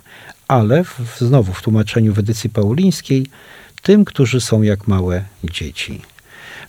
Ale 0.47 0.84
w, 0.84 1.17
znowu 1.19 1.54
w 1.54 1.62
tłumaczeniu 1.62 2.13
w 2.13 2.19
edycji 2.19 2.49
paulińskiej, 2.49 3.27
tym, 3.82 4.06
którzy 4.06 4.41
są 4.41 4.62
jak 4.62 4.88
małe 4.88 5.23
dzieci. 5.43 6.01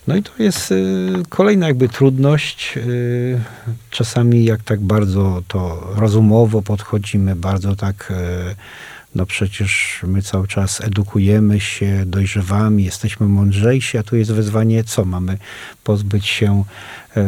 No 0.07 0.15
i 0.15 0.23
to 0.23 0.43
jest 0.43 0.71
y, 0.71 1.13
kolejna 1.29 1.67
jakby 1.67 1.89
trudność. 1.89 2.77
Y, 2.77 3.41
czasami 3.89 4.45
jak 4.45 4.63
tak 4.63 4.79
bardzo 4.79 5.43
to 5.47 5.91
rozumowo 5.95 6.61
podchodzimy, 6.61 7.35
bardzo 7.35 7.75
tak, 7.75 8.11
y, 8.51 8.55
no 9.15 9.25
przecież 9.25 9.99
my 10.07 10.21
cały 10.21 10.47
czas 10.47 10.81
edukujemy 10.81 11.59
się, 11.59 12.03
dojrzewamy, 12.05 12.81
jesteśmy 12.81 13.27
mądrzejsi, 13.27 13.97
a 13.97 14.03
tu 14.03 14.15
jest 14.15 14.31
wezwanie, 14.31 14.83
co 14.83 15.05
mamy 15.05 15.37
pozbyć 15.83 16.25
się 16.25 16.63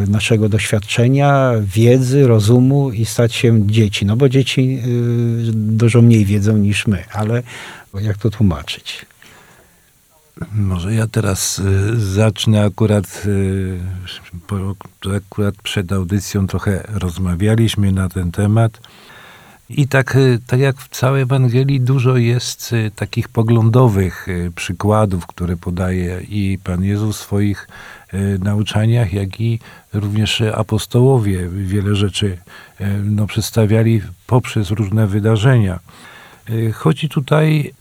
naszego 0.07 0.49
doświadczenia, 0.49 1.51
wiedzy, 1.61 2.27
rozumu 2.27 2.91
i 2.91 3.05
stać 3.05 3.35
się 3.35 3.67
dzieci. 3.67 4.05
No 4.05 4.15
bo 4.15 4.29
dzieci 4.29 4.81
dużo 5.53 6.01
mniej 6.01 6.25
wiedzą 6.25 6.57
niż 6.57 6.87
my, 6.87 7.03
ale 7.11 7.43
jak 8.01 8.17
to 8.17 8.29
tłumaczyć? 8.29 9.05
Może 10.53 10.93
ja 10.93 11.07
teraz 11.07 11.59
y, 11.59 11.99
zacznę 11.99 12.65
akurat, 12.65 13.23
y, 13.25 13.79
akurat 15.17 15.55
przed 15.63 15.91
audycją 15.91 16.47
trochę 16.47 16.83
rozmawialiśmy 16.93 17.91
na 17.91 18.09
ten 18.09 18.31
temat. 18.31 18.81
I 19.69 19.87
tak, 19.87 20.15
y, 20.15 20.39
tak 20.47 20.59
jak 20.59 20.77
w 20.77 20.89
całej 20.89 21.21
Ewangelii 21.21 21.81
dużo 21.81 22.17
jest 22.17 22.75
takich 22.95 23.29
poglądowych 23.29 24.27
przykładów, 24.55 25.27
które 25.27 25.57
podaje 25.57 26.21
i 26.29 26.59
Pan 26.63 26.83
Jezus 26.83 27.17
w 27.17 27.21
swoich 27.21 27.67
nauczaniach, 28.39 29.13
jak 29.13 29.41
i 29.41 29.59
również 29.93 30.41
apostołowie 30.41 31.49
wiele 31.49 31.95
rzeczy 31.95 32.37
no, 33.03 33.27
przedstawiali 33.27 34.01
poprzez 34.27 34.71
różne 34.71 35.07
wydarzenia. 35.07 35.79
Chodzi 36.73 37.09
tutaj 37.09 37.73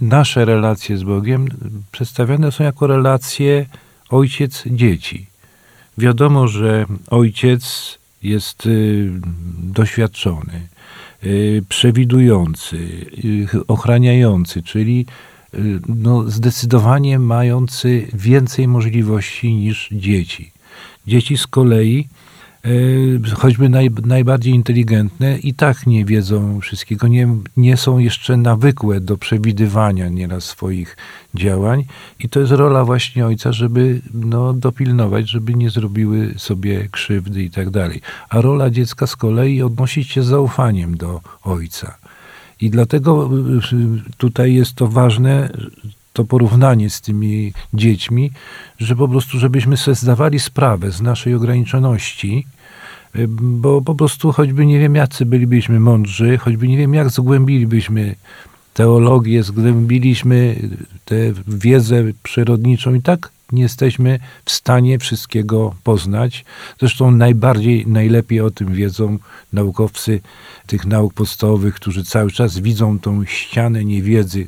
nasze 0.00 0.44
relacje 0.44 0.98
z 0.98 1.02
Bogiem 1.02 1.48
przedstawiane 1.92 2.52
są 2.52 2.64
jako 2.64 2.86
relacje 2.86 3.66
ojciec-dzieci. 4.10 5.26
Wiadomo, 5.98 6.48
że 6.48 6.86
ojciec 7.10 7.98
jest 8.22 8.66
y, 8.66 9.10
doświadczony, 9.58 10.68
y, 11.24 11.62
przewidujący, 11.68 12.76
y, 13.54 13.66
ochraniający, 13.66 14.62
czyli 14.62 15.06
no, 15.88 16.30
zdecydowanie 16.30 17.18
mający 17.18 18.06
więcej 18.12 18.68
możliwości 18.68 19.54
niż 19.54 19.88
dzieci. 19.92 20.50
Dzieci 21.06 21.36
z 21.36 21.46
kolei 21.46 22.08
choćby 23.34 23.68
naj, 23.68 23.90
najbardziej 24.04 24.54
inteligentne, 24.54 25.38
i 25.38 25.54
tak 25.54 25.86
nie 25.86 26.04
wiedzą 26.04 26.60
wszystkiego, 26.60 27.08
nie, 27.08 27.28
nie 27.56 27.76
są 27.76 27.98
jeszcze 27.98 28.36
nawykłe 28.36 29.00
do 29.00 29.16
przewidywania 29.16 30.08
nieraz 30.08 30.44
swoich 30.44 30.96
działań. 31.34 31.84
I 32.20 32.28
to 32.28 32.40
jest 32.40 32.52
rola 32.52 32.84
właśnie 32.84 33.26
ojca, 33.26 33.52
żeby 33.52 34.00
no, 34.14 34.52
dopilnować, 34.52 35.30
żeby 35.30 35.54
nie 35.54 35.70
zrobiły 35.70 36.34
sobie 36.36 36.88
krzywdy 36.90 37.42
i 37.42 37.50
tak 37.50 37.70
dalej. 37.70 38.00
A 38.28 38.40
rola 38.40 38.70
dziecka 38.70 39.06
z 39.06 39.16
kolei 39.16 39.62
odnosić 39.62 40.10
się 40.10 40.22
z 40.22 40.26
zaufaniem 40.26 40.96
do 40.96 41.20
ojca. 41.42 41.96
I 42.60 42.70
dlatego 42.70 43.30
y, 43.72 44.16
tutaj 44.16 44.54
jest 44.54 44.74
to 44.74 44.88
ważne, 44.88 45.50
to 46.12 46.24
porównanie 46.24 46.90
z 46.90 47.00
tymi 47.00 47.52
dziećmi, 47.74 48.30
że 48.78 48.96
po 48.96 49.08
prostu, 49.08 49.38
żebyśmy 49.38 49.76
sobie 49.76 49.94
zdawali 49.94 50.40
sprawę 50.40 50.90
z 50.90 51.00
naszej 51.00 51.34
ograniczoności, 51.34 52.46
y, 52.52 52.55
bo 53.28 53.82
po 53.82 53.94
prostu 53.94 54.32
choćby 54.32 54.66
nie 54.66 54.78
wiem, 54.78 54.94
jacy 54.94 55.26
bylibyśmy 55.26 55.80
mądrzy, 55.80 56.38
choćby 56.38 56.68
nie 56.68 56.76
wiem, 56.76 56.94
jak 56.94 57.10
zgłębilibyśmy 57.10 58.14
teologię, 58.74 59.42
zgłębiliśmy 59.42 60.56
tę 61.04 61.16
wiedzę 61.48 62.04
przyrodniczą 62.22 62.94
i 62.94 63.02
tak 63.02 63.30
nie 63.52 63.62
jesteśmy 63.62 64.18
w 64.44 64.50
stanie 64.50 64.98
wszystkiego 64.98 65.74
poznać. 65.84 66.44
Zresztą 66.80 67.10
najbardziej, 67.10 67.86
najlepiej 67.86 68.40
o 68.40 68.50
tym 68.50 68.74
wiedzą 68.74 69.18
naukowcy 69.52 70.20
tych 70.66 70.86
nauk 70.86 71.14
podstawowych, 71.14 71.74
którzy 71.74 72.04
cały 72.04 72.30
czas 72.30 72.58
widzą 72.58 72.98
tą 72.98 73.24
ścianę 73.24 73.84
niewiedzy, 73.84 74.46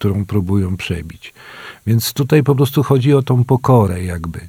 którą 0.00 0.24
próbują 0.24 0.76
przebić. 0.76 1.34
Więc 1.86 2.12
tutaj 2.12 2.42
po 2.42 2.54
prostu 2.54 2.82
chodzi 2.82 3.14
o 3.14 3.22
tą 3.22 3.44
pokorę, 3.44 4.04
jakby, 4.04 4.40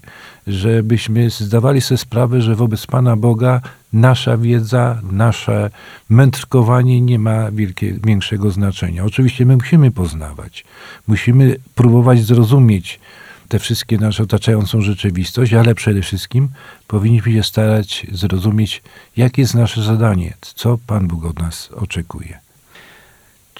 żebyśmy 0.47 1.29
zdawali 1.29 1.81
sobie 1.81 1.97
sprawę, 1.97 2.41
że 2.41 2.55
wobec 2.55 2.87
Pana 2.87 3.15
Boga 3.15 3.61
nasza 3.93 4.37
wiedza, 4.37 5.01
nasze 5.11 5.69
mędrkowanie 6.09 7.01
nie 7.01 7.19
ma 7.19 7.51
wielkie, 7.51 7.93
większego 8.03 8.51
znaczenia. 8.51 9.05
Oczywiście 9.05 9.45
my 9.45 9.55
musimy 9.57 9.91
poznawać, 9.91 10.65
musimy 11.07 11.55
próbować 11.75 12.23
zrozumieć 12.23 12.99
tę 13.47 13.59
wszystkie 13.59 13.97
naszą 13.97 14.23
otaczającą 14.23 14.81
rzeczywistość, 14.81 15.53
ale 15.53 15.75
przede 15.75 16.01
wszystkim 16.01 16.49
powinniśmy 16.87 17.31
się 17.33 17.43
starać 17.43 18.07
zrozumieć, 18.11 18.83
jakie 19.17 19.41
jest 19.41 19.55
nasze 19.55 19.83
zadanie, 19.83 20.33
co 20.41 20.77
Pan 20.87 21.07
Bóg 21.07 21.25
od 21.25 21.39
nas 21.39 21.69
oczekuje. 21.71 22.50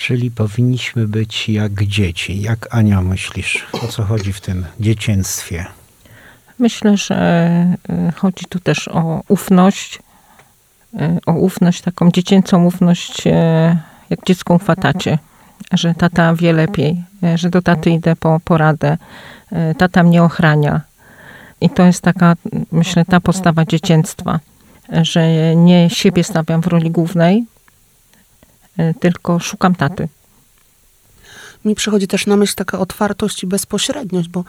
Czyli 0.01 0.31
powinniśmy 0.31 1.07
być 1.07 1.49
jak 1.49 1.83
dzieci. 1.83 2.41
Jak 2.41 2.75
Ania 2.75 3.01
myślisz, 3.01 3.67
o 3.83 3.87
co 3.87 4.03
chodzi 4.03 4.33
w 4.33 4.41
tym 4.41 4.65
dzieciństwie? 4.79 5.65
Myślę, 6.59 6.97
że 6.97 7.15
e, 7.15 8.11
chodzi 8.15 8.45
tu 8.49 8.59
też 8.59 8.87
o 8.87 9.21
ufność, 9.27 9.99
e, 10.99 11.17
o 11.25 11.33
ufność, 11.33 11.81
taką 11.81 12.11
dziecięcą 12.11 12.65
ufność, 12.65 13.27
e, 13.27 13.77
jak 14.09 14.25
dziecko 14.25 14.53
ufa 14.53 14.75
tacie, 14.75 15.17
że 15.71 15.95
tata 15.95 16.35
wie 16.35 16.53
lepiej, 16.53 17.03
że 17.35 17.49
do 17.49 17.61
taty 17.61 17.89
idę 17.89 18.15
po 18.15 18.39
poradę, 18.39 18.97
tata 19.77 20.03
mnie 20.03 20.23
ochrania. 20.23 20.81
I 21.61 21.69
to 21.69 21.83
jest 21.83 22.01
taka, 22.01 22.35
myślę, 22.71 23.05
ta 23.05 23.19
postawa 23.19 23.65
dzieciństwa, 23.65 24.39
e, 24.93 25.05
że 25.05 25.55
nie 25.55 25.89
siebie 25.89 26.23
stawiam 26.23 26.61
w 26.61 26.67
roli 26.67 26.91
głównej, 26.91 27.45
tylko 28.99 29.39
szukam 29.39 29.75
taty. 29.75 30.07
Mi 31.65 31.75
przychodzi 31.75 32.07
też 32.07 32.27
na 32.27 32.37
myśl 32.37 32.55
taka 32.55 32.79
otwartość 32.79 33.43
i 33.43 33.47
bezpośredniość, 33.47 34.29
bo 34.29 34.43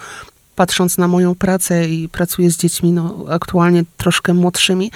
patrząc 0.57 0.99
na 0.99 1.09
moją 1.09 1.35
pracę 1.35 1.89
i 1.89 2.09
pracuję 2.09 2.51
z 2.51 2.57
dziećmi, 2.57 2.93
no 2.93 3.25
aktualnie 3.29 3.85
troszkę 3.97 4.35
młodszymi, 4.35 4.91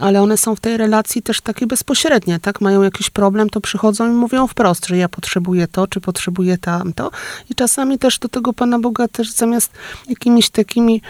ale 0.00 0.22
one 0.22 0.36
są 0.36 0.54
w 0.54 0.60
tej 0.60 0.76
relacji 0.76 1.22
też 1.22 1.40
takie 1.40 1.66
bezpośrednie, 1.66 2.40
tak? 2.40 2.60
Mają 2.60 2.82
jakiś 2.82 3.10
problem, 3.10 3.50
to 3.50 3.60
przychodzą 3.60 4.08
i 4.08 4.14
mówią 4.14 4.46
wprost, 4.46 4.86
że 4.86 4.96
ja 4.96 5.08
potrzebuję 5.08 5.68
to, 5.68 5.86
czy 5.86 6.00
potrzebuję 6.00 6.58
tamto. 6.58 7.10
I 7.50 7.54
czasami 7.54 7.98
też 7.98 8.18
do 8.18 8.28
tego 8.28 8.52
Pana 8.52 8.78
Boga 8.78 9.08
też 9.08 9.30
zamiast 9.30 9.72
jakimiś 10.08 10.50
takimi, 10.50 11.02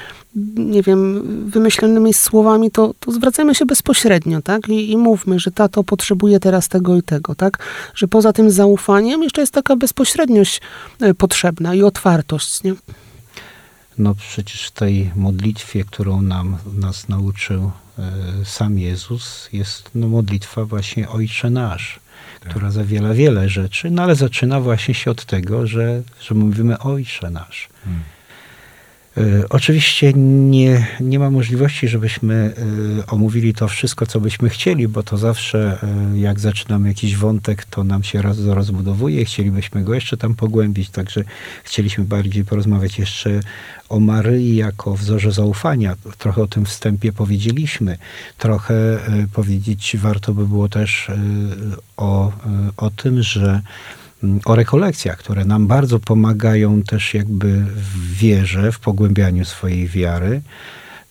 nie 0.56 0.82
wiem, 0.82 1.22
wymyślonymi 1.50 2.14
słowami, 2.14 2.70
to, 2.70 2.94
to 3.00 3.12
zwracajmy 3.12 3.54
się 3.54 3.66
bezpośrednio, 3.66 4.42
tak? 4.42 4.68
I, 4.68 4.90
I 4.90 4.96
mówmy, 4.96 5.38
że 5.38 5.50
tato 5.50 5.84
potrzebuje 5.84 6.40
teraz 6.40 6.68
tego 6.68 6.96
i 6.96 7.02
tego, 7.02 7.34
tak? 7.34 7.58
Że 7.94 8.08
poza 8.08 8.32
tym 8.32 8.50
zaufaniem 8.50 9.22
jeszcze 9.22 9.40
jest 9.40 9.52
taka 9.52 9.76
bezpośredniość 9.76 10.60
e, 11.00 11.14
potrzebna 11.14 11.74
i 11.74 11.82
otwartość, 11.82 12.62
nie? 12.62 12.74
No 13.98 14.14
przecież 14.14 14.66
w 14.66 14.70
tej 14.70 15.10
modlitwie, 15.16 15.84
którą 15.84 16.22
nam, 16.22 16.56
nas 16.74 17.08
nauczył 17.08 17.70
e, 17.98 18.12
sam 18.44 18.78
Jezus, 18.78 19.48
jest 19.52 19.90
no, 19.94 20.08
modlitwa 20.08 20.64
właśnie 20.64 21.08
Ojcze 21.08 21.50
Nasz, 21.50 22.00
która 22.40 22.70
zawiera 22.70 23.14
wiele 23.14 23.48
rzeczy, 23.48 23.90
no 23.90 24.02
ale 24.02 24.14
zaczyna 24.14 24.60
właśnie 24.60 24.94
się 24.94 25.10
od 25.10 25.24
tego, 25.24 25.66
że, 25.66 26.02
że 26.20 26.34
mówimy 26.34 26.78
Ojcze 26.78 27.30
Nasz. 27.30 27.68
E, 27.86 28.17
Oczywiście 29.50 30.12
nie, 30.12 30.86
nie 31.00 31.18
ma 31.18 31.30
możliwości, 31.30 31.88
żebyśmy 31.88 32.34
e, 32.34 33.06
omówili 33.06 33.54
to 33.54 33.68
wszystko, 33.68 34.06
co 34.06 34.20
byśmy 34.20 34.48
chcieli, 34.48 34.88
bo 34.88 35.02
to 35.02 35.18
zawsze, 35.18 35.78
e, 36.14 36.18
jak 36.18 36.40
zaczynamy 36.40 36.88
jakiś 36.88 37.16
wątek, 37.16 37.64
to 37.64 37.84
nam 37.84 38.02
się 38.02 38.22
roz, 38.22 38.38
rozbudowuje. 38.46 39.24
Chcielibyśmy 39.24 39.84
go 39.84 39.94
jeszcze 39.94 40.16
tam 40.16 40.34
pogłębić, 40.34 40.90
także 40.90 41.24
chcieliśmy 41.64 42.04
bardziej 42.04 42.44
porozmawiać 42.44 42.98
jeszcze 42.98 43.40
o 43.88 44.00
Maryi 44.00 44.56
jako 44.56 44.94
wzorze 44.94 45.32
zaufania. 45.32 45.96
Trochę 46.18 46.42
o 46.42 46.46
tym 46.46 46.64
wstępie 46.64 47.12
powiedzieliśmy. 47.12 47.98
Trochę 48.38 48.74
e, 48.74 49.26
powiedzieć 49.32 49.96
warto 49.98 50.34
by 50.34 50.48
było 50.48 50.68
też 50.68 51.10
e, 51.10 51.16
o, 51.96 52.28
e, 52.28 52.32
o 52.76 52.90
tym, 52.90 53.22
że 53.22 53.62
o 54.44 54.54
rekolekcjach, 54.54 55.18
które 55.18 55.44
nam 55.44 55.66
bardzo 55.66 55.98
pomagają 55.98 56.82
też 56.82 57.14
jakby 57.14 57.60
w 57.60 58.16
wierze, 58.16 58.72
w 58.72 58.78
pogłębianiu 58.78 59.44
swojej 59.44 59.88
wiary. 59.88 60.40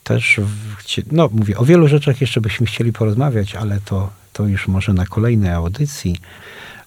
Też, 0.04 0.39
w, 0.43 1.12
no 1.12 1.30
mówię, 1.32 1.58
o 1.58 1.65
wielu 1.65 1.88
rzeczach 1.88 2.22
jeszcze 2.22 2.41
byśmy 2.41 2.65
chcieli 2.65 2.93
porozmawiać, 2.93 3.56
ale 3.56 3.80
to, 3.86 4.10
to 4.34 4.48
już 4.48 4.67
może 4.67 4.93
na 4.93 5.06
kolejnej 5.06 5.52
audycji. 5.52 6.15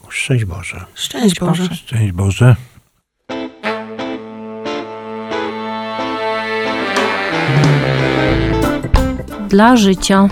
Szczęść 0.09 0.45
Boże. 0.45 0.85
Szczęść 0.95 1.41
Boże. 1.41 1.69
Szczęść 1.75 2.13
Boże. 2.13 2.57
dla 9.51 9.77
życia 9.77 10.29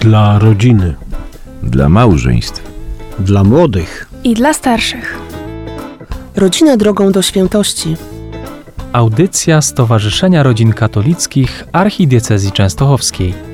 Dla 0.00 0.38
rodziny. 0.38 0.94
Dla 1.62 1.88
małżeństw. 1.88 2.62
Dla 3.18 3.44
młodych. 3.44 4.08
i 4.24 4.34
dla 4.34 4.52
starszych. 4.52 5.23
Rodzinę 6.36 6.76
drogą 6.76 7.12
do 7.12 7.22
świętości. 7.22 7.96
Audycja 8.92 9.62
Stowarzyszenia 9.62 10.42
Rodzin 10.42 10.72
Katolickich 10.72 11.64
Archidiecezji 11.72 12.52
Częstochowskiej. 12.52 13.53